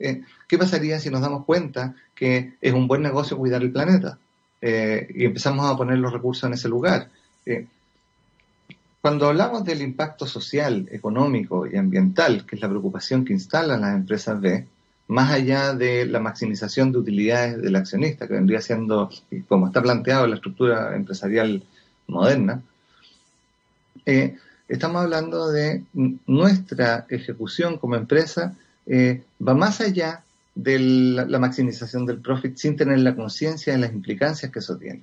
[0.00, 4.18] Eh, ¿Qué pasaría si nos damos cuenta que es un buen negocio cuidar el planeta?
[4.60, 7.08] Eh, y empezamos a poner los recursos en ese lugar.
[7.46, 7.66] Eh,
[9.00, 13.94] cuando hablamos del impacto social, económico y ambiental, que es la preocupación que instalan las
[13.94, 14.66] empresas B,
[15.08, 19.10] más allá de la maximización de utilidades del accionista, que vendría siendo,
[19.48, 21.62] como está planteado en la estructura empresarial
[22.06, 22.62] moderna,
[24.04, 24.36] eh,
[24.68, 25.82] estamos hablando de
[26.26, 28.54] nuestra ejecución como empresa
[28.86, 30.22] eh, va más allá
[30.54, 35.02] de la, maximización del profit sin tener la conciencia de las implicancias que eso tiene.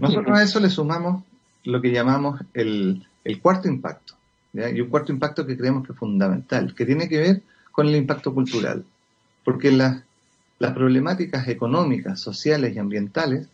[0.00, 1.22] Nosotros a eso le sumamos
[1.64, 3.06] lo que llamamos el,
[3.40, 4.14] cuarto impacto,
[4.52, 7.96] y un cuarto impacto que creemos que es fundamental, que tiene que ver con el
[7.96, 8.84] impacto cultural
[9.44, 10.02] porque las,
[10.58, 13.48] problemáticas económicas, sociales y ambientales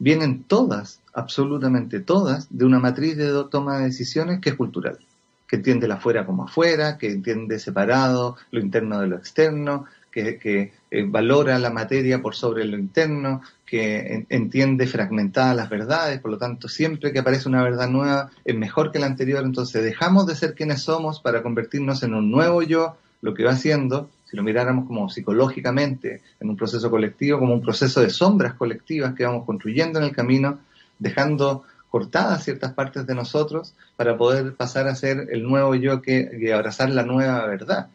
[0.00, 4.98] vienen todas, absolutamente todas, de una matriz de toma de decisiones que es cultural,
[5.46, 10.72] que entiende la afuera como afuera, que entiende separado lo interno de lo externo, que,
[10.90, 16.38] eh, valora la materia por sobre lo interno, que entiende fragmentadas las verdades, por lo
[16.38, 20.34] tanto, siempre que aparece una verdad nueva es mejor que la anterior, entonces dejamos de
[20.34, 24.42] ser quienes somos para convertirnos en un nuevo yo, lo que va haciendo si lo
[24.42, 29.46] miráramos como psicológicamente, en un proceso colectivo, como un proceso de sombras colectivas que vamos
[29.46, 30.58] construyendo en el camino,
[30.98, 36.52] dejando cortadas ciertas partes de nosotros para poder pasar a ser el nuevo yo que,
[36.54, 37.88] abrazar la nueva verdad.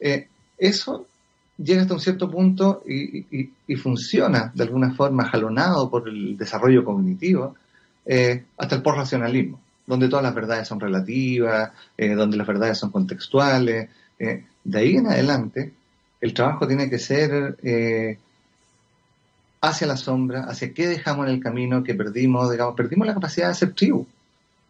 [0.00, 1.06] Eh, eso
[1.56, 7.56] llega hasta un cierto punto y, funciona de alguna forma jalonado por el desarrollo cognitivo
[8.06, 12.90] eh, hasta el post-racionalismo, donde todas las verdades son relativas, eh, donde las verdades son
[12.90, 13.88] contextuales,
[14.68, 15.72] de ahí en adelante,
[16.20, 18.18] el trabajo tiene que ser eh,
[19.62, 23.48] hacia la sombra, hacia qué dejamos en el camino que perdimos, digamos, perdimos la capacidad
[23.48, 24.06] de ser tribu,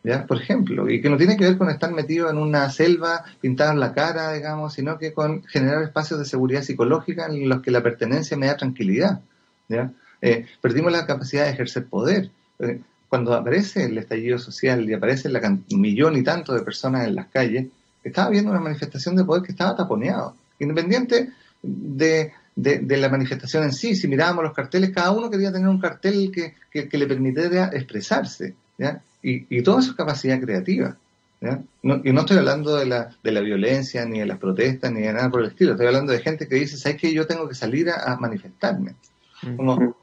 [0.05, 0.25] ¿ya?
[0.25, 3.75] Por ejemplo, y que no tiene que ver con estar metido en una selva, pintar
[3.75, 7.83] la cara, digamos, sino que con generar espacios de seguridad psicológica en los que la
[7.83, 9.21] pertenencia me da tranquilidad,
[9.69, 9.91] ¿ya?
[10.23, 12.31] Eh, perdimos la capacidad de ejercer poder.
[13.09, 17.29] cuando aparece el estallido social y aparece la millón y tanto de personas en las
[17.29, 17.67] calles,
[18.05, 21.31] estaba viendo una manifestación de poder que estaba taponeado, independiente
[21.63, 23.95] de, la manifestación en sí.
[23.95, 26.55] Si mirábamos los carteles, cada uno quería tener un cartel que,
[26.99, 28.55] le permitiera expresarse,
[29.23, 30.97] Y, y toda su capacidad creativa.
[31.41, 35.13] y no estoy hablando de la, de la violencia, ni de las protestas, ni de
[35.13, 35.73] nada por el estilo.
[35.73, 38.95] Estoy hablando de gente que dice, ¿sabes que Yo tengo que salir a, manifestarme.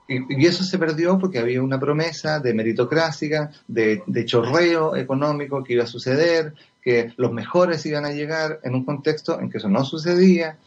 [0.08, 5.74] Y, eso se perdió porque había una promesa de meritocracia, de, de, chorreo económico que
[5.74, 9.70] iba a suceder, que los mejores iban a llegar en un contexto en que eso
[9.70, 10.58] no sucedía.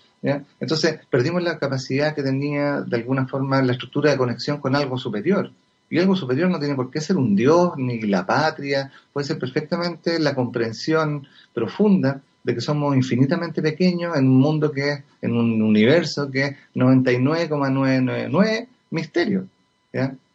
[0.61, 4.99] Entonces perdimos la capacidad que tenía de alguna forma la estructura de conexión con algo
[4.99, 5.51] superior.
[5.91, 9.39] Y algo superior no tiene por qué ser un Dios ni la patria, puede ser
[9.39, 15.37] perfectamente la comprensión profunda de que somos infinitamente pequeños en un mundo que es, en
[15.37, 19.47] un universo que es 99,999 misterio.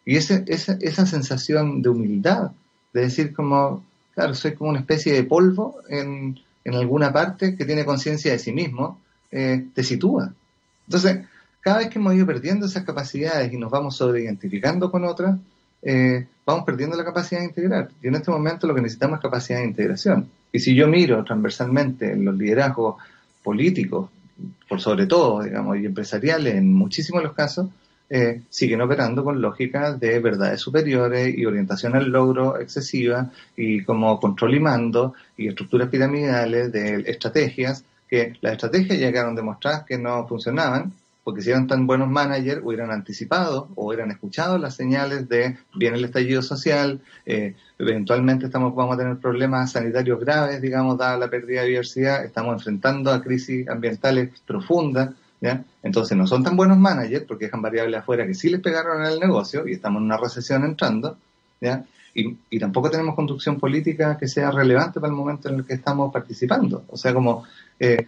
[0.06, 2.52] Y ese, esa, esa sensación de humildad,
[2.94, 7.66] de decir como, claro, soy como una especie de polvo en, en alguna parte que
[7.66, 10.32] tiene conciencia de sí mismo, eh, te sitúa.
[10.86, 11.26] Entonces,
[11.62, 15.40] cada vez que hemos ido perdiendo esas capacidades y nos vamos sobreidentificando con otras,
[15.82, 17.90] eh, vamos perdiendo la capacidad de integrar.
[18.04, 20.30] Y en este momento lo que necesitamos es capacidad de integración.
[20.54, 22.98] Y si yo miro transversalmente en los liderazgos
[23.44, 24.12] políticos,
[24.70, 27.70] por sobre todo, digamos, y empresariales en muchísimos los casos,
[28.08, 34.20] eh, siguen operando con lógicas de verdades superiores y orientación al logro excesiva y como
[34.20, 40.28] control y mando y estructuras piramidales de estrategias que las estrategias llegaron demostradas que no
[40.28, 45.58] funcionaban porque si eran tan buenos managers hubieran anticipado o hubieran escuchado las señales de
[45.74, 51.18] viene el estallido social, eh, eventualmente estamos vamos a tener problemas sanitarios graves, digamos, dada
[51.18, 55.12] la pérdida de diversidad, estamos enfrentando a crisis ambientales profundas,
[55.82, 59.20] entonces no son tan buenos managers porque dejan variables afuera que sí les pegaron el
[59.20, 61.18] negocio y estamos en una recesión entrando,
[61.60, 61.84] ¿ya?
[62.16, 66.14] Y, tampoco tenemos conducción política que sea relevante para el momento en el que estamos
[66.14, 66.86] participando.
[66.90, 67.44] O sea, como
[67.80, 68.08] eh,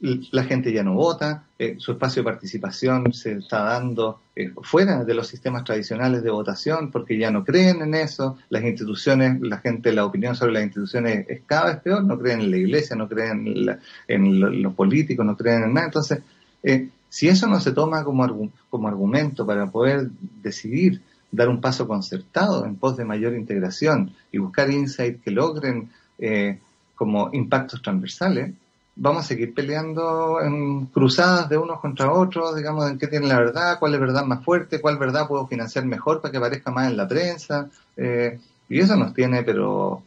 [0.00, 5.04] la gente ya no vota, eh, su espacio de participación se está dando eh, fuera
[5.04, 9.58] de los sistemas tradicionales de votación porque ya no creen en eso, las instituciones, la
[9.58, 12.94] gente, la opinión sobre las instituciones es cada vez peor, no creen en la iglesia,
[12.94, 15.86] no creen en, en los políticos, no creen en nada.
[15.86, 16.20] Entonces,
[16.62, 20.10] eh, si eso no se toma como, como argumento para poder
[20.42, 25.90] decidir dar un paso concertado en pos de mayor integración y buscar insights que logren
[26.18, 26.58] eh,
[26.94, 28.52] como impactos transversales,
[28.96, 33.38] vamos a seguir peleando en cruzadas de unos contra otros, digamos, en qué tiene la
[33.38, 36.90] verdad, cuál es verdad más fuerte, cuál verdad puedo financiar mejor para que aparezca más
[36.90, 37.68] en la prensa.
[37.96, 40.02] Eh, y eso nos tiene, pero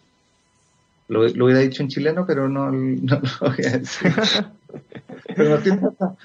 [1.07, 4.13] lo, hubiera dicho en chileno, pero no, lo voy a decir.
[5.35, 5.81] pero nos tiene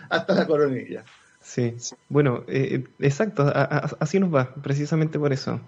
[0.09, 1.05] hasta, la coronilla.
[1.43, 1.75] Sí,
[2.09, 3.45] bueno, eh, exacto,
[4.01, 5.61] así nos va, precisamente por eso.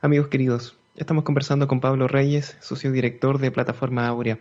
[0.00, 4.38] Amigos queridos, estamos conversando con Pablo Reyes, socio director de Plataforma Aurea.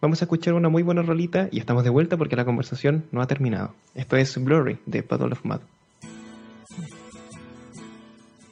[0.00, 3.20] Vamos a escuchar una muy buena rolita y estamos de vuelta porque la conversación no
[3.20, 3.74] ha terminado.
[3.94, 5.60] Esto es Blurry de Puddle of Mud.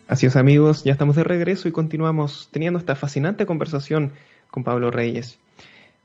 [0.07, 4.13] Así es amigos, ya estamos de regreso y continuamos teniendo esta fascinante conversación
[4.51, 5.39] con Pablo Reyes.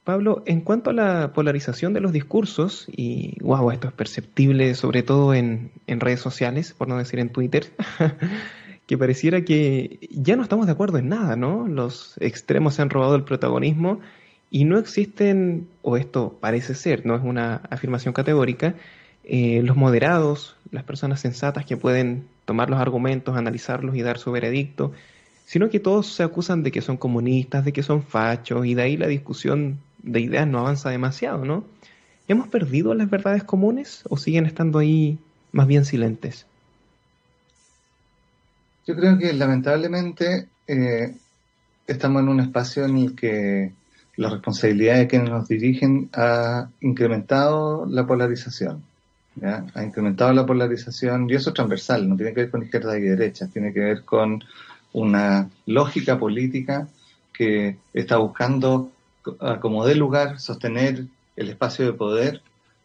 [0.06, 5.04] Pablo, en cuanto a la polarización de los discursos, y wow, esto es perceptible sobre
[5.04, 7.66] todo en, en redes sociales, por no decir en Twitter,
[8.88, 11.68] que pareciera que ya no estamos de acuerdo en nada, ¿no?
[11.68, 14.00] Los extremos se han robado el protagonismo
[14.54, 18.76] y no existen, o esto parece ser, no es una afirmación categórica,
[19.24, 24.32] eh, los moderados, las personas sensatas que pueden tomar los argumentos, analizarlos y dar su
[24.32, 24.92] veredicto,
[25.48, 28.84] sino que todos se acusan de que son comunistas, de que son fachos, y de
[28.84, 31.64] ahí la discusión de ideas no avanza demasiado, ¿no?
[32.28, 35.18] ¿Hemos perdido las verdades comunes o siguen estando ahí
[35.52, 36.46] más bien silentes?
[38.86, 41.16] Yo creo que lamentablemente eh,
[41.88, 43.74] estamos en un espacio en el que
[44.16, 48.84] la responsabilidad de quienes nos dirigen ha incrementado la polarización.
[49.42, 53.02] Ha incrementado la polarización, y eso es transversal, no tiene que ver con izquierda y
[53.02, 54.44] derecha, tiene que ver con
[54.94, 56.88] una lógica política
[57.34, 58.92] que está buscando,
[59.60, 62.42] como de lugar, sostener el espacio de poder,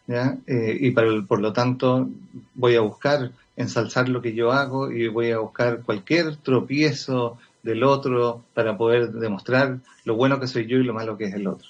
[0.08, 2.08] eh, y por lo tanto
[2.54, 7.82] voy a buscar ensalzar lo que yo hago y voy a buscar cualquier tropiezo del
[7.82, 11.46] otro para poder demostrar lo bueno que soy yo y lo malo que es el
[11.46, 11.68] otro.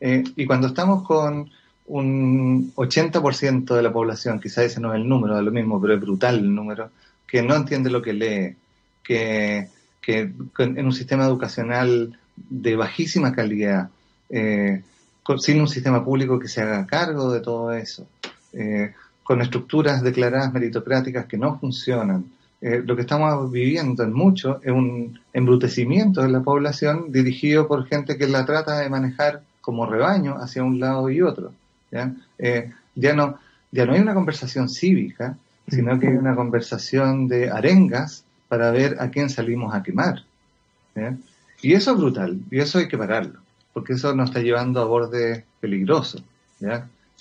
[0.00, 1.50] Eh, y cuando estamos con
[1.86, 5.94] un 80% de la población, quizás ese no es el número, es lo mismo, pero
[5.94, 6.90] es brutal el número,
[7.26, 8.56] que no entiende lo que lee,
[9.02, 9.68] que,
[10.08, 13.90] en un sistema educacional de bajísima calidad,
[14.30, 14.82] eh,
[15.38, 18.06] sin un sistema público que se haga cargo de todo eso,
[18.52, 22.24] eh, con estructuras declaradas meritocráticas que no funcionan,
[22.62, 27.86] eh, lo que estamos viviendo en mucho es un embrutecimiento de la población dirigido por
[27.86, 31.52] gente que la trata de manejar como rebaño hacia un lado y otro.
[31.90, 32.14] ¿ya?
[32.38, 33.38] Eh, no,
[33.72, 38.96] ya no hay una conversación cívica, sino que hay una conversación de arengas para ver
[39.00, 40.22] a quién salimos a quemar.
[41.62, 43.40] Y eso es brutal, y eso hay que pararlo,
[43.72, 46.22] porque eso nos está llevando a bordes peligrosos.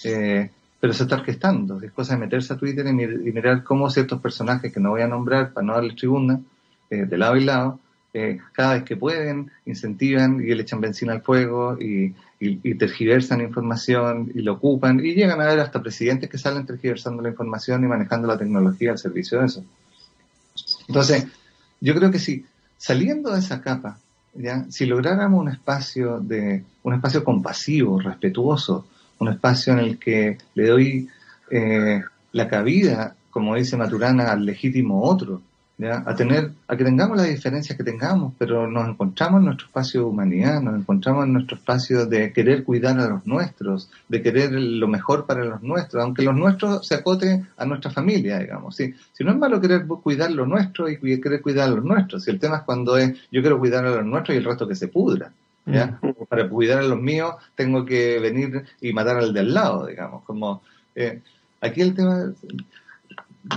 [0.03, 0.49] Eh,
[0.81, 1.79] pero se está orquestando.
[1.79, 5.07] Es cosa de meterse a Twitter y, mirar cómo ciertos personajes que no voy a
[5.07, 6.41] nombrar para no darle tribuna,
[6.89, 7.79] eh, de lado y lado,
[8.13, 12.13] eh, cada vez que pueden, incentivan y le echan benzina al fuego y,
[12.79, 17.29] tergiversan información y lo ocupan y llegan a ver hasta presidentes que salen tergiversando la
[17.29, 19.63] información y manejando la tecnología al servicio de eso.
[20.87, 21.27] Entonces,
[21.79, 22.43] yo creo que si
[22.79, 23.99] saliendo de esa capa,
[24.33, 24.65] ¿ya?
[24.71, 28.87] si lográramos un espacio de un espacio compasivo, respetuoso,
[29.21, 31.09] un espacio en el que le doy
[31.51, 35.41] eh, la cabida, como dice Maturana, al legítimo otro,
[35.89, 40.01] a tener, a que tengamos las diferencias que tengamos, pero nos encontramos en nuestro espacio
[40.01, 44.51] de humanidad, nos encontramos en nuestro espacio de querer cuidar a los nuestros, de querer
[44.51, 48.75] lo mejor para los nuestros, aunque los nuestros se acote a nuestra familia, digamos.
[48.75, 48.93] ¿sí?
[49.13, 52.31] Si no es malo querer cuidar lo nuestro y querer cuidar a los nuestros, si
[52.31, 54.75] el tema es cuando es yo quiero cuidar a los nuestros y el resto que
[54.75, 55.31] se pudra.
[55.65, 55.99] ¿Ya?
[56.29, 60.23] Para cuidar a los míos tengo que venir y matar al de al lado, digamos.
[60.23, 60.61] Como,
[60.95, 61.21] eh,
[61.59, 62.33] aquí el tema,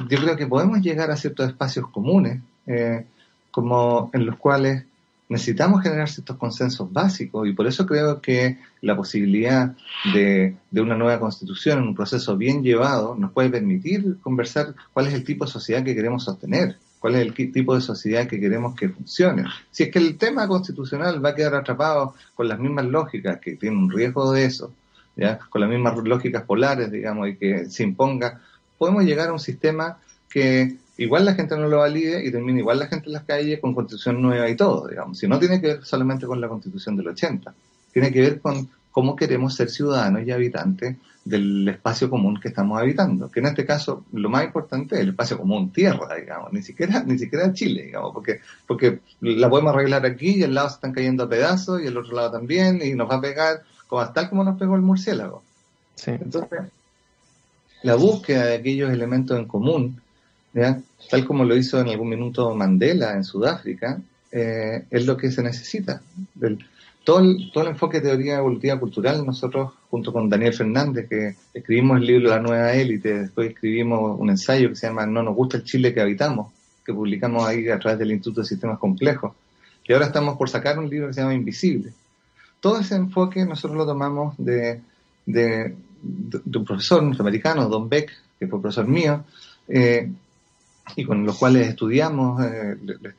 [0.09, 3.07] yo creo que podemos llegar a ciertos espacios comunes, eh,
[3.51, 4.85] como en los cuales
[5.29, 9.75] necesitamos generar ciertos consensos básicos y por eso creo que la posibilidad
[10.13, 15.07] de, de, una nueva constitución en un proceso bien llevado nos puede permitir conversar cuál
[15.07, 18.41] es el tipo de sociedad que queremos sostener cuál es el tipo de sociedad que
[18.41, 19.45] queremos que funcione.
[19.71, 23.57] Si es que el tema constitucional va a quedar atrapado con las mismas lógicas, que
[23.57, 24.73] tiene un riesgo de eso,
[25.15, 25.39] ¿ya?
[25.51, 28.41] con las mismas lógicas polares, digamos, y que se imponga,
[28.79, 29.99] podemos llegar a un sistema
[30.31, 33.61] que igual la gente no lo valide y termine igual la gente en las calles
[33.61, 35.19] con constitución nueva y todo, digamos.
[35.19, 37.53] Si no tiene que ver solamente con la constitución del 80,
[37.93, 42.79] tiene que ver con cómo queremos ser ciudadanos y habitantes del espacio común que estamos
[42.79, 46.63] habitando, que en este caso lo más importante es el espacio común tierra, digamos, ni
[46.63, 50.77] siquiera ni siquiera Chile, digamos, porque porque la podemos arreglar aquí y el lado se
[50.77, 54.09] están cayendo a pedazos y el otro lado también y nos va a pegar como
[54.13, 55.43] tal como nos pegó el murciélago.
[56.07, 56.61] Entonces,
[57.83, 60.01] la búsqueda de aquellos elementos en común
[61.11, 65.43] tal como lo hizo en algún minuto Mandela en Sudáfrica, eh, es lo que se
[65.43, 66.01] necesita.
[67.05, 71.37] Todo, el, todo el enfoque de teoría evolutiva cultural, nosotros, junto con Daniel Fernández, que
[71.53, 75.35] escribimos el libro La Nueva Élite, después escribimos un ensayo que se llama No nos
[75.35, 76.53] gusta el Chile que habitamos,
[76.85, 79.33] que publicamos ahí a través del Instituto de Sistemas Complejos,
[79.87, 81.93] y ahora estamos por sacar un libro que se llama Invisible.
[82.61, 84.81] Todo ese enfoque nosotros lo tomamos de,
[85.27, 89.25] de, un profesor norteamericano, Don Beck, que fue profesor mío,
[89.69, 90.11] eh,
[90.97, 92.77] y con los cuales estudiamos eh,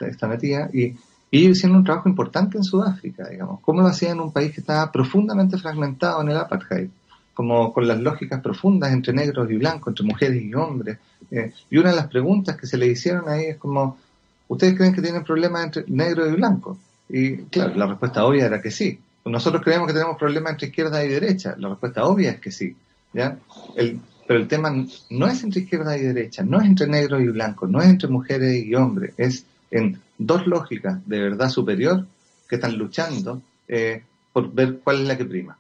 [0.08, 0.96] esta, metida, y,
[1.38, 4.62] ellos hicieron un trabajo importante en Sudáfrica, digamos, cómo lo hacían en un país que
[4.62, 6.90] estaba profundamente fragmentado en el apartheid,
[7.34, 10.98] como con las lógicas profundas entre negros y blancos, entre mujeres y hombres.
[11.32, 13.98] Eh, y una de las preguntas que se le hicieron ahí es como,
[14.48, 16.78] ¿ustedes creen que tienen problemas entre negros y blancos?
[17.10, 19.00] Y claro, la respuesta obvia era que sí.
[19.26, 21.56] Nosotros creemos que tenemos problemas entre izquierda y derecha.
[21.58, 22.76] La respuesta obvia es que sí.
[23.16, 23.38] ¿ya?
[24.28, 24.72] Pero el tema
[25.10, 28.10] no es entre izquierda y derecha, no es entre negro y blanco, no es entre
[28.10, 32.06] mujeres y hombres, es en dos lógicas de verdad superior
[32.48, 35.58] que están luchando eh, por ver cuál es la que prima.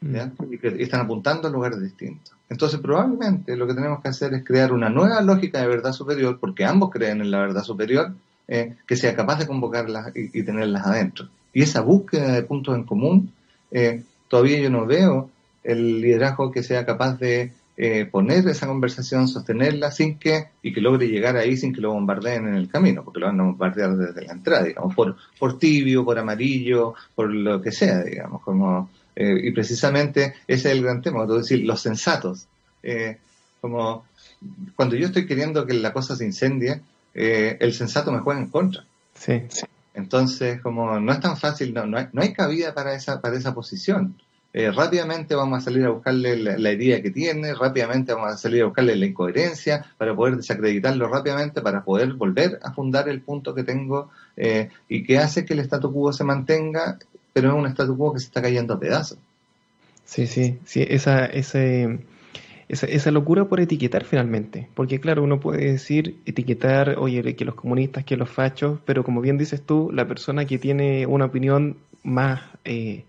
[0.00, 0.16] Mm.
[0.52, 2.34] Y que están apuntando a lugares distintos.
[2.48, 6.38] Entonces, probablemente lo que tenemos que hacer es crear una nueva lógica de verdad superior,
[6.38, 8.12] porque ambos creen en la verdad superior,
[8.46, 11.28] eh, que sea capaz de convocarlas y, tenerlas adentro.
[11.52, 13.32] Y esa búsqueda de puntos en común,
[13.70, 15.30] eh, todavía yo no veo
[15.62, 20.80] el liderazgo que sea capaz de eh, poner esa conversación, sostenerla sin que, y que
[20.80, 23.96] logre llegar ahí sin que lo bombardeen en el camino, porque lo van a bombardear
[23.96, 28.90] desde la entrada, digamos, por, por tibio, por amarillo, por lo que sea, digamos, como,
[29.16, 32.46] eh, y precisamente ese es el gran tema, es decir, los sensatos,
[32.82, 33.18] eh,
[33.60, 34.04] como
[34.76, 36.80] cuando yo estoy queriendo que la cosa se incendie,
[37.14, 38.84] el sensato me juega en contra.
[39.14, 39.64] Sí, sí.
[39.94, 43.36] Entonces, como no es tan fácil, no, no, hay, no hay cabida para esa, para
[43.36, 44.16] esa posición.
[44.56, 48.62] Eh, rápidamente vamos a salir a buscarle la, herida que tiene, rápidamente vamos a salir
[48.62, 53.52] a buscarle la incoherencia para poder desacreditarlo rápidamente, para poder volver a fundar el punto
[53.52, 57.00] que tengo eh, y que hace que el statu quo se mantenga,
[57.32, 59.18] pero es un statu quo que se está cayendo a pedazos.
[60.04, 61.58] Sí, sí, sí, esa, esa,
[62.68, 68.04] esa, locura por etiquetar finalmente, porque claro, uno puede decir, etiquetar, oye, que los comunistas,
[68.04, 72.40] que los fachos, pero como bien dices tú, la persona que tiene una opinión más
[72.64, 73.02] eh,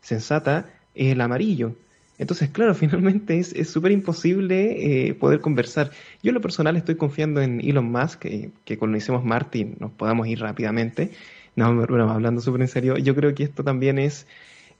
[0.00, 1.74] sensata, es el amarillo.
[2.18, 5.90] Entonces, claro, finalmente es súper imposible eh, poder conversar.
[6.22, 9.92] Yo en lo personal estoy confiando en Elon Musk, que, que colonicemos Marte y nos
[9.92, 11.10] podamos ir rápidamente.
[11.54, 14.26] No, bueno, hablando súper en serio, yo creo que esto también es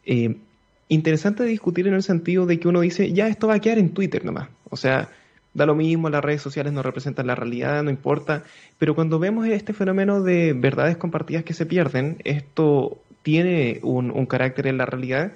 [0.04, 0.36] eh,
[0.88, 3.90] interesante discutir en el sentido de que uno dice, ya esto va a quedar en
[3.94, 4.48] Twitter nomás.
[4.68, 5.08] O sea,
[5.54, 8.44] da lo mismo, las redes sociales no representan la realidad, no importa.
[8.78, 14.68] Pero cuando vemos este fenómeno de verdades compartidas que se pierden, esto tiene un carácter
[14.68, 15.32] en la realidad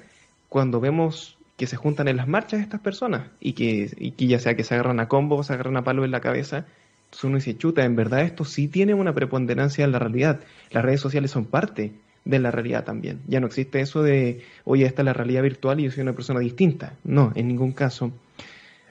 [0.51, 4.39] cuando vemos que se juntan en las marchas estas personas y que, y que ya
[4.39, 6.67] sea que se agarran a combo se agarran a palo en la cabeza,
[7.05, 10.41] entonces uno dice, chuta, en verdad esto sí tiene una preponderancia en la realidad.
[10.71, 11.93] Las redes sociales son parte
[12.25, 13.21] de la realidad también.
[13.27, 16.13] Ya no existe eso de, oye, esta es la realidad virtual y yo soy una
[16.13, 16.95] persona distinta.
[17.05, 18.13] No, en ningún caso.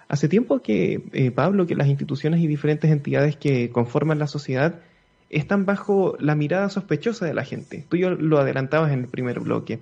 [0.07, 4.79] Hace tiempo que, eh, Pablo, que las instituciones y diferentes entidades que conforman la sociedad
[5.29, 7.85] están bajo la mirada sospechosa de la gente.
[7.89, 9.79] Tú yo lo adelantabas en el primer bloque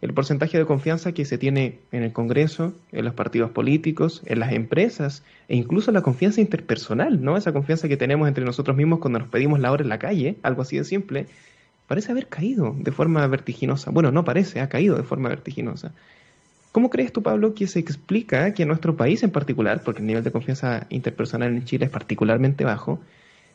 [0.00, 4.40] el porcentaje de confianza que se tiene en el Congreso, en los partidos políticos, en
[4.40, 7.36] las empresas e incluso la confianza interpersonal, ¿no?
[7.36, 10.36] Esa confianza que tenemos entre nosotros mismos cuando nos pedimos la hora en la calle,
[10.42, 11.26] algo así de simple,
[11.86, 13.90] parece haber caído de forma vertiginosa.
[13.90, 15.92] Bueno, no parece, ha caído de forma vertiginosa.
[16.72, 20.06] ¿Cómo crees tú, Pablo, que se explica que en nuestro país en particular, porque el
[20.06, 23.00] nivel de confianza interpersonal en Chile es particularmente bajo,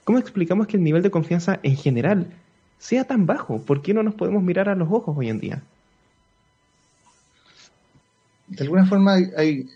[0.04, 2.26] ¿cómo explicamos que el nivel de confianza en general
[2.80, 3.62] sea tan bajo?
[3.62, 5.62] ¿Por qué no nos podemos mirar a los ojos hoy en día?
[8.52, 9.68] De alguna forma hay,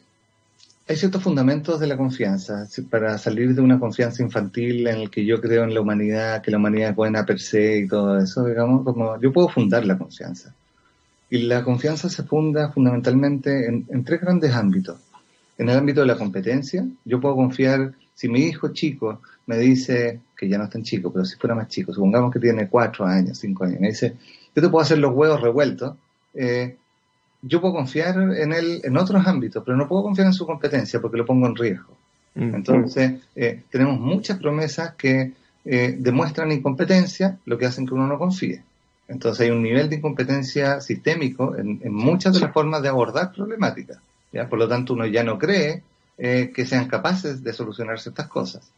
[0.88, 5.26] hay, ciertos fundamentos de la confianza, para salir de una confianza infantil en el que
[5.26, 8.46] yo creo en la humanidad, que la humanidad es buena per se y todo eso,
[8.46, 10.54] digamos, como yo puedo fundar la confianza.
[11.30, 15.00] Y la confianza se funda fundamentalmente en, tres grandes ámbitos.
[15.58, 20.20] En el ámbito de la competencia, yo puedo confiar, si mi hijo chico me dice,
[20.36, 23.06] que ya no es tan chico, pero si fuera más chico, supongamos que tiene cuatro
[23.06, 24.16] años, cinco años, me dice,
[24.54, 25.96] yo te puedo hacer los huevos revueltos,
[26.34, 26.76] eh,
[27.48, 31.00] yo puedo confiar en él en otros ámbitos, pero no puedo confiar en su competencia
[31.00, 31.96] porque lo pongo en riesgo.
[32.34, 32.56] Mm.
[32.56, 35.34] Entonces, eh, tenemos muchas promesas que
[35.64, 38.64] eh, demuestran incompetencia, lo que hacen que uno no confíe.
[39.08, 44.00] Entonces, hay un nivel de incompetencia sistémico en, muchas de las formas de abordar problemáticas.
[44.32, 44.50] ¿ya?
[44.50, 45.84] Por lo tanto, uno ya no cree
[46.18, 48.72] eh, que sean capaces de solucionarse estas cosas.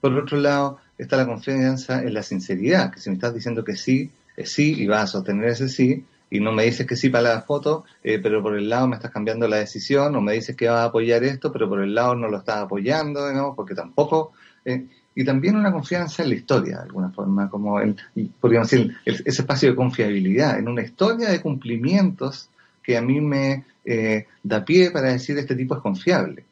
[0.00, 3.76] Por otro lado, está la confianza en la sinceridad, que si me estás diciendo que
[3.76, 7.10] sí, es sí y vas a sostener ese sí, y no me dices que sí
[7.10, 10.32] para la foto, eh, pero por el lado me estás cambiando la decisión, o me
[10.32, 13.56] dices que vas a apoyar esto, pero por el lado no lo estás apoyando, digamos,
[13.56, 14.32] porque tampoco...
[14.64, 17.96] Eh, y también una confianza en la historia, de alguna forma, como el,
[18.40, 22.48] podríamos decir, ese espacio de confiabilidad, en una historia de cumplimientos
[22.82, 26.44] que a mí me eh, da pie para decir este tipo es confiable.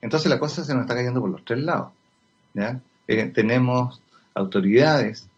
[0.00, 1.92] Entonces la cosa se nos está cayendo por los tres lados.
[3.08, 4.00] Eh, tenemos
[4.34, 5.28] autoridades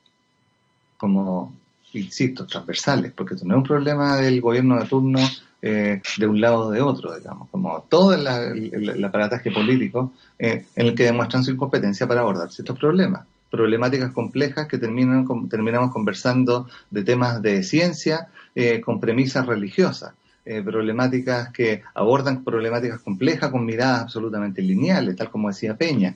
[0.99, 1.55] como,
[1.93, 5.21] insisto, transversales, porque no es un problema del gobierno de turno
[5.63, 8.27] eh, de un lado o de otro, digamos, como todo el,
[8.73, 14.13] el, aparataje político eh, en el que demuestran su incompetencia para abordar ciertos problemas, problemáticas
[14.13, 20.13] complejas que terminan, terminamos conversando de temas de ciencia eh, con premisas religiosas.
[20.45, 26.15] problemáticas que abordan problemáticas complejas con miradas absolutamente lineales, tal como decía Peña.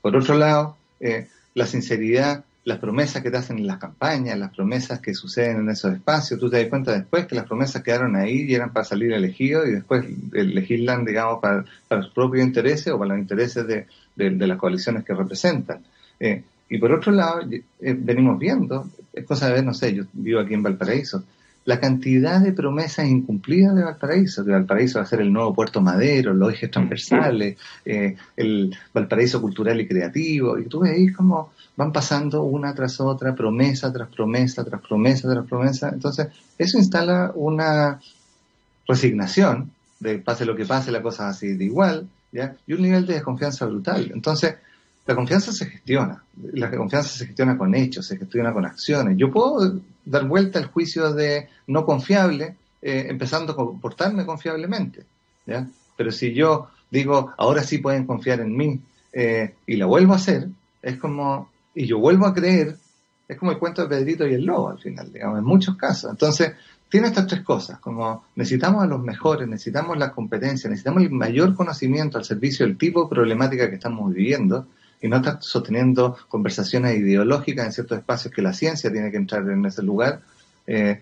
[0.00, 0.76] por otro lado,
[1.54, 5.70] la sinceridad las promesas que te hacen en las campañas, las promesas que suceden en
[5.70, 8.84] esos espacios, tú te das cuenta después que las promesas quedaron ahí y eran para
[8.84, 11.64] salir elegidos y después legislan, digamos, para,
[12.02, 13.86] sus propios intereses o para los intereses de,
[14.16, 15.82] las coaliciones que representan.
[16.18, 20.04] Eh, y por otro lado, eh, venimos viendo, es cosa de ver, no sé, yo
[20.12, 21.24] vivo aquí en Valparaíso,
[21.64, 25.80] la cantidad de promesas incumplidas de Valparaíso, que Valparaíso va a ser el nuevo puerto
[25.80, 31.92] madero, los ejes transversales, eh, el Valparaíso cultural y creativo, y tú veis como van
[31.92, 35.90] pasando una tras otra, promesa tras promesa, tras promesa, tras promesa.
[35.90, 38.00] Entonces, eso instala una
[38.86, 42.56] resignación de pase lo que pase, la cosa así de igual, ¿ya?
[42.66, 44.10] y un nivel de desconfianza brutal.
[44.14, 44.56] Entonces,
[45.06, 49.16] la confianza se gestiona, la confianza se gestiona con hechos, se gestiona con acciones.
[49.16, 49.80] Yo puedo
[50.10, 55.04] dar vuelta al juicio de no confiable, eh, empezando a comportarme confiablemente,
[55.46, 55.66] ¿ya?
[55.96, 58.80] Pero si yo digo, ahora sí pueden confiar en mí,
[59.12, 60.48] eh, y la vuelvo a hacer,
[60.82, 62.76] es como, y yo vuelvo a creer,
[63.28, 66.10] es como el cuento de Pedrito y el lobo al final, digamos, en muchos casos.
[66.10, 66.52] Entonces,
[66.88, 71.54] tiene estas tres cosas, como necesitamos a los mejores, necesitamos la competencia, necesitamos el mayor
[71.54, 74.66] conocimiento al servicio del tipo de problemática que estamos viviendo
[75.00, 79.48] y no estar sosteniendo conversaciones ideológicas en ciertos espacios que la ciencia tiene que entrar
[79.48, 80.20] en ese lugar.
[80.66, 81.00] Eh,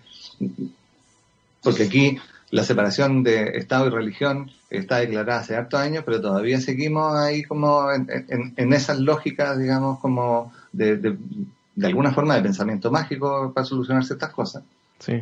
[1.61, 2.17] porque aquí
[2.51, 7.43] la separación de Estado y religión está declarada hace hartos años, pero todavía seguimos ahí
[7.43, 8.07] como en,
[8.55, 14.31] en, esas lógicas, digamos, como de, de, alguna forma de pensamiento mágico para solucionar ciertas
[14.31, 14.63] cosas.
[14.99, 15.21] Sí,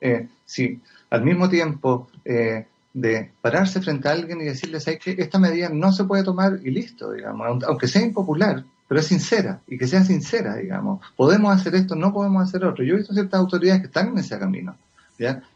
[0.00, 0.80] eh, sí.
[1.10, 5.92] Al mismo tiempo eh, de pararse frente a alguien y decirles que esta medida no
[5.92, 10.02] se puede tomar y listo, digamos, aunque sea impopular, pero es sincera y que sea
[10.02, 11.04] sincera, digamos.
[11.16, 12.84] Podemos hacer esto, no podemos hacer otro.
[12.84, 14.76] Yo he visto ciertas autoridades que están en ese camino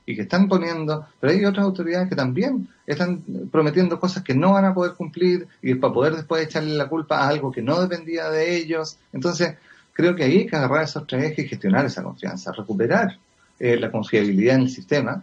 [0.07, 4.53] y que están poniendo, pero hay otras autoridades que también están prometiendo cosas que no
[4.53, 7.81] van a poder cumplir y para poder después echarle la culpa a algo que no
[7.81, 8.99] dependía de ellos.
[9.13, 9.55] Entonces,
[9.93, 13.19] creo que ahí hay que agarrar esos tres ejes y gestionar esa confianza, recuperar
[13.61, 15.23] eh, la confiabilidad en el sistema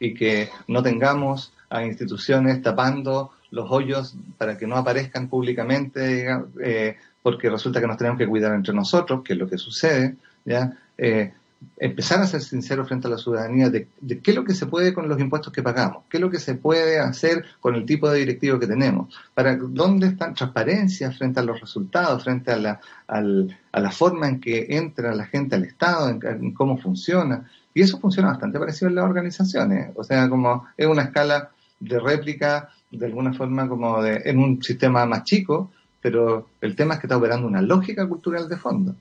[0.00, 6.26] y que no tengamos a instituciones tapando los hoyos para que no aparezcan públicamente,
[6.62, 10.16] eh, porque resulta que nos tenemos que cuidar entre nosotros, que es lo que sucede,
[10.44, 10.76] ¿ya?
[10.96, 11.32] Eh,
[11.76, 13.88] empezar a ser sincero frente a la ciudadanía de,
[14.22, 16.38] qué es lo que se puede con los impuestos que pagamos, qué es lo que
[16.38, 21.40] se puede hacer con el tipo de directivo que tenemos, para dónde están transparencia frente
[21.40, 25.64] a los resultados, frente a la, a la forma en que entra la gente al
[25.64, 27.50] Estado, en, cómo funciona.
[27.74, 31.98] Y eso funciona bastante parecido en las organizaciones, o sea, como es una escala de
[31.98, 37.00] réplica, de alguna forma como de, en un sistema más chico, pero el tema es
[37.00, 38.94] que está operando una lógica cultural de fondo.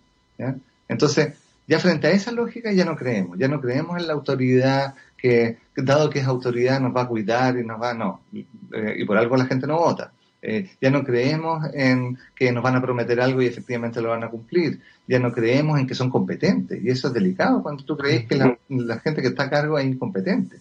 [0.87, 1.33] Entonces,
[1.67, 5.57] ya frente a esa lógica ya no creemos, ya no creemos en la autoridad que,
[5.75, 9.17] dado que es autoridad, nos va a cuidar y nos va, no, eh, y por
[9.17, 10.11] algo la gente no vota.
[10.41, 14.23] Eh, ya no creemos en que nos van a prometer algo y efectivamente lo van
[14.23, 14.79] a cumplir.
[15.07, 16.81] Ya no creemos en que son competentes.
[16.83, 19.85] Y eso es delicado cuando tú crees que la, gente que está a cargo es
[19.85, 20.59] incompetente.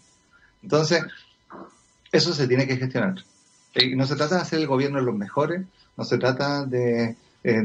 [0.62, 1.04] Entonces,
[2.10, 3.14] eso se tiene que gestionar.
[3.74, 5.64] Y no se trata de hacer el gobierno de los mejores,
[5.96, 7.62] no se trata de, eh,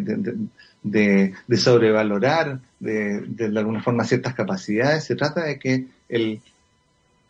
[0.83, 6.41] de, sobrevalorar de, de, alguna forma ciertas capacidades, se trata de que el,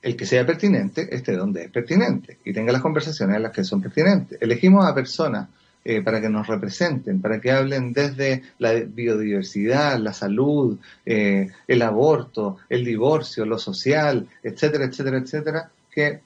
[0.03, 3.63] el que sea pertinente esté donde es pertinente y tenga las conversaciones en las que
[3.63, 4.37] son pertinentes.
[4.41, 5.47] Elegimos a personas
[5.85, 11.81] eh, para que nos representen, para que hablen desde la biodiversidad, la salud, eh, el
[11.81, 16.19] aborto, el divorcio, lo social, etcétera, etcétera, etcétera, que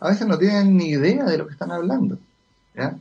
[0.00, 2.18] a veces no tienen ni idea de lo que están hablando.
[2.74, 2.96] ¿ya?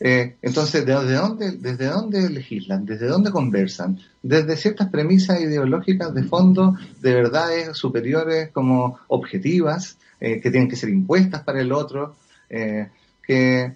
[0.00, 2.84] Eh, entonces, ¿desde dónde, ¿desde dónde legislan?
[2.84, 4.00] ¿Desde dónde conversan?
[4.22, 10.76] Desde ciertas premisas ideológicas de fondo, de verdades superiores como objetivas, eh, que tienen que
[10.76, 12.16] ser impuestas para el otro,
[12.50, 12.88] eh,
[13.22, 13.72] que,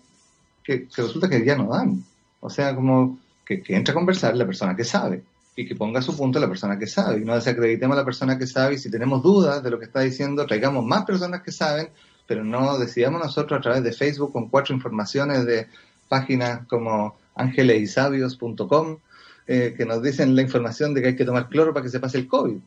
[0.65, 2.05] que, resulta que ya no dan.
[2.41, 5.23] O sea, como que, que entre a conversar la persona que sabe
[5.59, 7.21] y que ponga su punto la persona que sabe.
[7.21, 9.87] Y no desacreditemos a la persona que sabe y si tenemos dudas de lo que
[9.87, 11.89] está diciendo, traigamos más personas que saben,
[12.29, 15.67] pero no decidamos nosotros a través de Facebook con cuatro informaciones de
[16.09, 18.99] páginas como angelesisabios.com,
[19.47, 22.01] eh, que nos dicen la información de que hay que tomar cloro para que se
[22.01, 22.59] pase el COVID.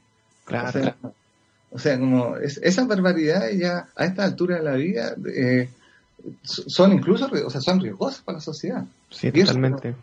[0.46, 0.96] Claro.
[1.72, 5.70] O sea, como es, esas barbaridades ya a esta altura de la vida eh,
[6.42, 8.86] son incluso, o sea, son riesgosas para la sociedad.
[9.10, 9.96] Sí, totalmente.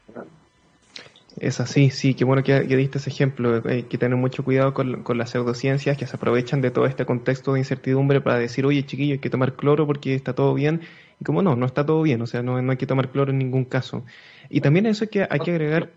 [1.40, 3.62] Es así, sí, qué bueno que, diste ese ejemplo.
[3.64, 7.52] Hay que tener mucho cuidado con, las pseudociencias que se aprovechan de todo este contexto
[7.52, 10.80] de incertidumbre para decir, oye, chiquillo, hay que tomar cloro porque está todo bien.
[11.20, 13.30] Y como no, no está todo bien, o sea, no, no hay que tomar cloro
[13.30, 14.04] en ningún caso.
[14.50, 15.90] Y también eso es que hay que agregar...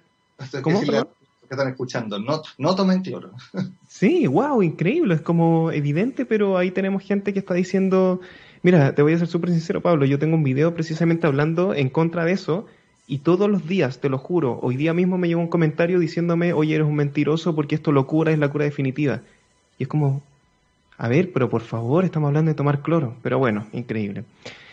[0.61, 0.81] ¿Cómo?
[0.81, 1.03] Que,
[1.49, 3.31] están escuchando, no, no tomen cloro.
[3.87, 8.21] Sí, wow, increíble, es como evidente, pero ahí tenemos gente que está diciendo,
[8.63, 11.89] mira, te voy a ser súper sincero, Pablo, yo tengo un video precisamente hablando en
[11.89, 12.67] contra de eso
[13.11, 16.53] y todos los días, te lo juro, hoy día mismo me llegó un comentario diciéndome,
[16.53, 19.19] oye, eres un mentiroso porque esto locura es la cura definitiva.
[19.77, 20.23] Y es como,
[20.97, 23.17] a ver, pero por favor, estamos hablando de tomar cloro.
[23.21, 24.23] Pero bueno, increíble.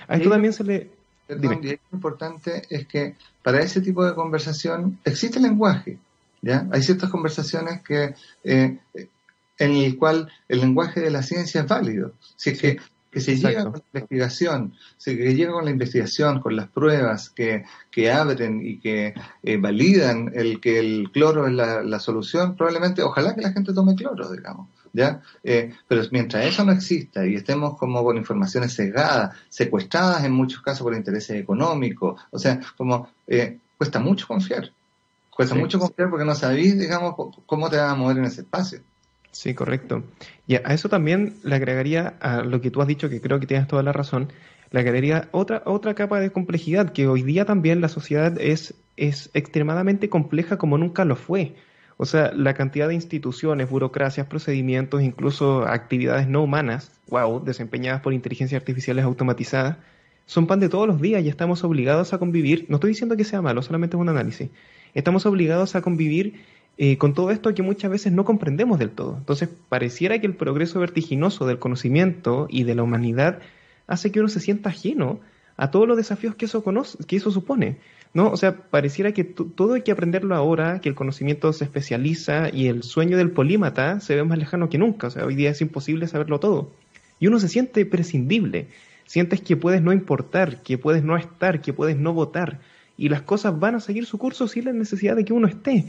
[0.06, 0.88] A esto también se le...
[1.26, 5.98] Perdón, y lo importante es que para ese tipo de conversación existe lenguaje.
[6.40, 6.68] ¿ya?
[6.70, 8.14] Hay ciertas conversaciones que,
[8.44, 8.78] eh,
[9.58, 12.12] en el cual el lenguaje de la ciencia es válido.
[12.36, 12.78] Si es que
[13.10, 17.30] que se llega con la investigación, se que llega con la investigación, con las pruebas
[17.30, 23.02] que, que abren y que eh, validan el que el cloro es la, solución, probablemente,
[23.02, 25.22] ojalá que la gente tome cloro, digamos, ¿ya?
[25.42, 30.60] Eh, pero mientras eso no exista y estemos como con informaciones cegadas, secuestradas en muchos
[30.60, 34.70] casos por intereses económicos, o sea, como eh, cuesta mucho confiar,
[35.30, 37.14] cuesta mucho confiar porque no sabéis, digamos,
[37.46, 38.80] cómo te vas a mover en ese espacio.
[39.30, 40.04] Sí, correcto.
[40.46, 43.46] Y a eso también le agregaría a lo que tú has dicho, que creo que
[43.46, 44.32] tienes toda la razón,
[44.70, 49.30] le agregaría otra, otra capa de complejidad, que hoy día también la sociedad es, es
[49.34, 51.54] extremadamente compleja como nunca lo fue.
[51.96, 58.12] O sea, la cantidad de instituciones, burocracias, procedimientos, incluso actividades no humanas, wow, desempeñadas por
[58.12, 59.78] inteligencias artificiales automatizadas,
[60.24, 62.66] son pan de todos los días y estamos obligados a convivir.
[62.68, 64.50] No estoy diciendo que sea malo, solamente es un análisis.
[64.94, 66.44] Estamos obligados a convivir
[66.80, 69.16] eh, con todo esto que muchas veces no comprendemos del todo.
[69.18, 73.40] Entonces, pareciera que el progreso vertiginoso del conocimiento y de la humanidad
[73.88, 75.18] hace que uno se sienta ajeno
[75.56, 77.78] a todos los desafíos que eso, conoce, que eso supone.
[78.14, 78.30] ¿no?
[78.30, 82.68] O sea, pareciera que todo hay que aprenderlo ahora, que el conocimiento se especializa y
[82.68, 85.08] el sueño del polímata se ve más lejano que nunca.
[85.08, 86.70] O sea, hoy día es imposible saberlo todo.
[87.18, 88.68] Y uno se siente prescindible.
[89.04, 92.60] Sientes que puedes no importar, que puedes no estar, que puedes no votar.
[92.96, 95.86] Y las cosas van a seguir su curso sin la necesidad de que uno esté.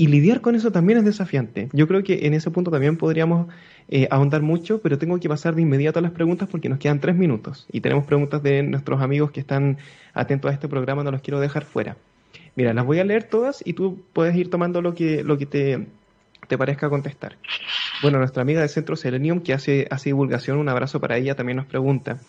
[0.00, 1.68] Y lidiar con eso también es desafiante.
[1.74, 3.48] Yo creo que en ese punto también podríamos
[3.90, 7.00] eh, ahondar mucho, pero tengo que pasar de inmediato a las preguntas porque nos quedan
[7.00, 9.76] tres minutos y tenemos preguntas de nuestros amigos que están
[10.14, 11.98] atentos a este programa, no los quiero dejar fuera.
[12.56, 15.44] Mira, las voy a leer todas y tú puedes ir tomando lo que, lo que
[15.44, 15.86] te,
[16.48, 17.36] te parezca contestar.
[18.00, 21.58] Bueno, nuestra amiga del Centro Selenium, que hace, hace divulgación, un abrazo para ella, también
[21.58, 22.20] nos pregunta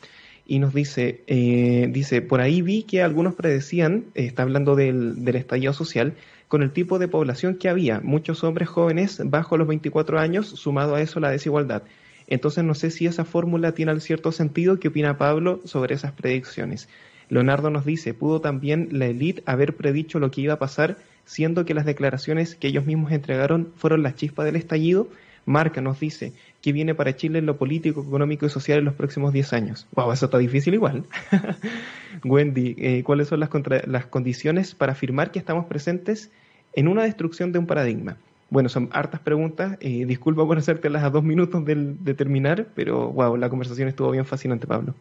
[0.46, 5.36] y nos dice, eh, dice, por ahí vi que algunos predecían, está hablando del, del
[5.36, 6.14] estallido social,
[6.48, 10.96] con el tipo de población que había, muchos hombres jóvenes bajo los 24 años, sumado
[10.96, 11.84] a eso la desigualdad.
[12.28, 14.80] Entonces no sé si esa fórmula tiene cierto sentido.
[14.80, 16.88] ¿Qué opina Pablo sobre esas predicciones?
[17.28, 21.66] Leonardo nos dice, ¿pudo también la élite haber predicho lo que iba a pasar, siendo
[21.66, 25.10] que las declaraciones que ellos mismos entregaron fueron la chispa del estallido?
[25.46, 28.93] Marca nos dice, ¿qué viene para Chile en lo político, económico y social en los
[28.93, 29.88] próximos 10 años?
[29.93, 31.05] Wow, eso está difícil igual.
[32.24, 33.49] Wendy, eh, ¿cuáles son las,
[33.86, 36.32] las condiciones para afirmar que estamos presentes
[36.74, 38.18] en una destrucción de un paradigma?
[38.51, 39.78] Bueno, son hartas preguntas.
[39.80, 44.26] Eh, disculpa por hacértelas a dos minutos de terminar, pero wow, la conversación estuvo bien
[44.26, 44.93] fascinante, Pablo.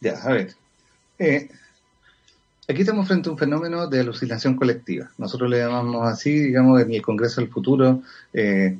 [0.00, 0.54] Ya, a ver.
[1.18, 1.48] Eh,
[2.68, 5.10] aquí estamos frente a un fenómeno de alucinación colectiva.
[5.16, 8.02] Nosotros le llamamos así, digamos, en el Congreso del Futuro
[8.34, 8.78] eh,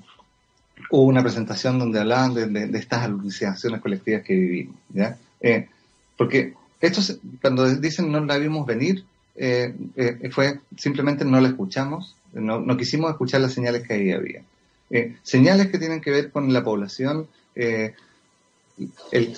[0.90, 4.76] hubo una presentación donde hablaban de, estas alucinaciones colectivas que vivimos.
[4.92, 5.16] ¿ya?
[5.40, 5.68] Eh,
[6.16, 7.00] porque esto,
[7.40, 13.10] cuando dicen no la vimos venir, eh, eh, fue simplemente no la escuchamos, no, quisimos
[13.10, 14.42] escuchar las señales que ahí había.
[14.90, 17.28] Eh, señales que tienen que ver con la población,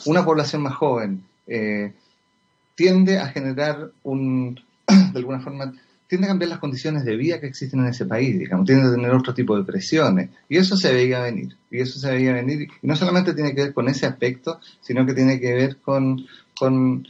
[0.07, 1.23] una población más joven
[2.75, 5.73] tiende a generar un, de alguna forma,
[6.09, 8.91] tiende a cambiar las condiciones de vida que existen en ese país, digamos, tiende a
[8.91, 10.31] tener otro tipo de presiones.
[10.49, 11.55] Y eso se veía venir.
[11.71, 12.67] Y eso se veía venir.
[12.83, 16.27] Y no solamente tiene que ver con ese aspecto, sino que tiene que ver con,
[16.59, 17.07] con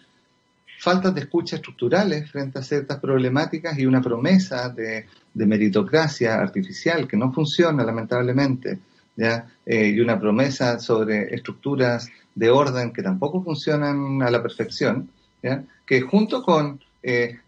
[0.80, 7.16] faltas de escucha estructurales frente a ciertas problemáticas y una promesa de, meritocracia artificial que
[7.16, 8.80] no funciona lamentablemente,
[9.14, 9.46] ¿ya?
[9.64, 15.08] Eh, y una promesa sobre estructuras de orden que tampoco funcionan a la perfección,
[15.86, 17.38] que junto con eh,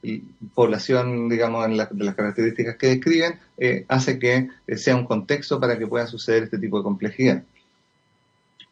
[0.55, 5.79] población, digamos, en de las características que describen, eh, hace que sea un contexto para
[5.79, 7.43] que pueda suceder este tipo de complejidad.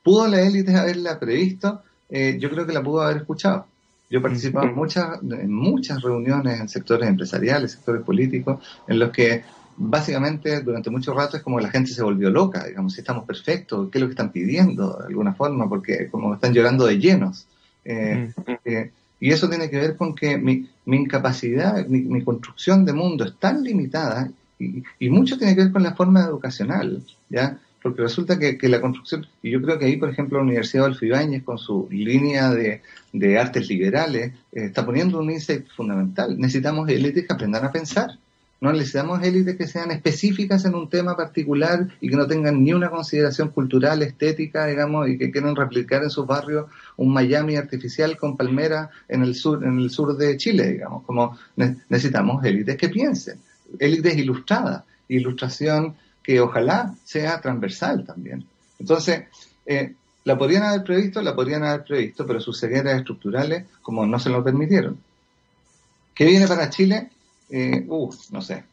[0.03, 1.83] ¿Pudo la élite haberla previsto?
[2.11, 3.67] yo creo que la pudo haber escuchado
[4.09, 9.11] Yo he participado en muchas, en muchas reuniones en sectores empresariales, sectores políticos, en los
[9.11, 9.43] que
[9.79, 13.89] básicamente durante mucho rato es como la gente se volvió loca, digamos, si estamos perfectos,
[13.91, 17.47] qué es lo que están pidiendo de alguna forma, porque como están llorando de llenos.
[17.85, 18.33] Eh,
[18.65, 18.91] eh,
[19.21, 23.35] y eso tiene que ver con que mi, mi incapacidad, mi, construcción de mundo es
[23.39, 27.59] tan limitada y, mucho tiene que ver con la forma educacional, ¿ya?
[27.83, 30.89] Porque resulta que, la construcción, y yo creo que ahí, por ejemplo, la Universidad de
[30.89, 36.39] Alfibáñez, con su línea de, de artes liberales, eh, está poniendo un insight fundamental.
[36.39, 38.19] Necesitamos élites que aprendan a pensar.
[38.61, 42.73] No necesitamos élites que sean específicas en un tema particular y que no tengan ni
[42.73, 48.17] una consideración cultural, estética, digamos, y que quieran replicar en sus barrios un Miami artificial
[48.17, 51.05] con palmera en el sur, en el sur de Chile, digamos.
[51.05, 53.39] Como necesitamos élites que piensen,
[53.79, 58.45] élites ilustradas, ilustración que ojalá sea transversal también.
[58.81, 59.23] Entonces,
[59.67, 59.95] eh,
[60.25, 64.31] la podrían haber previsto, la podrían haber previsto, pero sus cegueras estructurales, como no se
[64.31, 64.99] lo permitieron.
[66.13, 67.11] ¿Qué viene para Chile?
[67.51, 67.87] Eh,
[68.31, 68.65] no sé.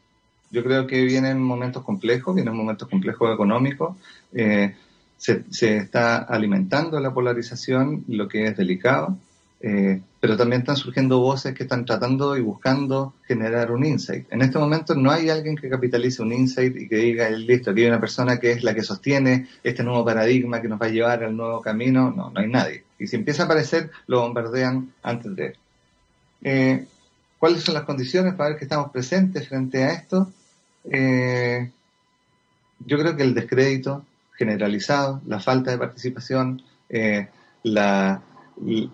[0.51, 3.97] Yo creo que vienen momentos complejos, vienen momentos complejos económicos.
[4.34, 4.76] Eh,
[5.17, 9.17] se, se, está alimentando la polarización, lo que es delicado,
[9.61, 14.32] eh, pero también están surgiendo voces que están tratando y buscando generar un insight.
[14.32, 17.82] En este momento no hay alguien que capitalice un insight y que diga, listo, aquí
[17.82, 20.89] hay una persona que es la que sostiene este nuevo paradigma que nos va a
[20.89, 22.11] llevar al nuevo camino.
[22.11, 22.84] No, no hay nadie.
[22.99, 25.55] Y si empieza a aparecer, lo bombardean antes de él.
[26.43, 26.86] Eh,
[27.40, 30.32] cuáles son las condiciones para ver que estamos presentes frente a esto.
[30.92, 31.70] Eh,
[32.86, 34.06] yo creo que el descrédito
[34.38, 37.28] generalizado, la falta de participación, eh,
[37.64, 38.90] el,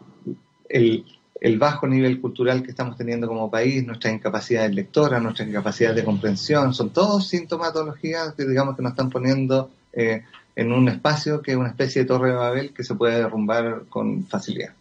[1.39, 5.93] el, bajo nivel cultural que estamos teniendo como país, nuestra incapacidad de lectora, nuestra incapacidad
[5.93, 10.23] de comprensión, son todos sintomatologías que digamos que nos están poniendo eh,
[10.55, 13.83] en un espacio que es una especie de torre de Babel que se puede derrumbar
[13.89, 14.73] con facilidad.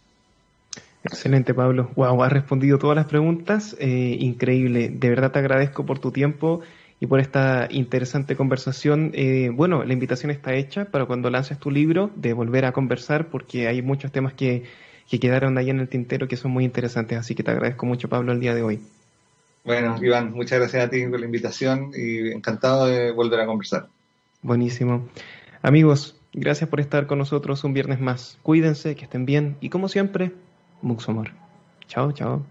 [1.03, 1.91] Excelente, Pablo.
[1.95, 3.75] Wow, has respondido todas las preguntas.
[3.79, 4.89] Eh, increíble.
[4.89, 6.61] De verdad te agradezco por tu tiempo
[6.99, 9.11] y por esta interesante conversación.
[9.13, 13.29] Eh, bueno, la invitación está hecha para cuando lances tu libro de volver a conversar
[13.29, 14.63] porque hay muchos temas que,
[15.09, 17.17] que quedaron ahí en el tintero que son muy interesantes.
[17.17, 18.79] Así que te agradezco mucho, Pablo, el día de hoy.
[19.63, 23.87] Bueno, Iván, muchas gracias a ti por la invitación y encantado de volver a conversar.
[24.43, 25.07] Buenísimo.
[25.63, 28.39] Amigos, gracias por estar con nosotros un viernes más.
[28.41, 30.31] Cuídense, que estén bien y como siempre,
[30.81, 31.31] Muxomor.
[31.87, 32.45] Chao, chao.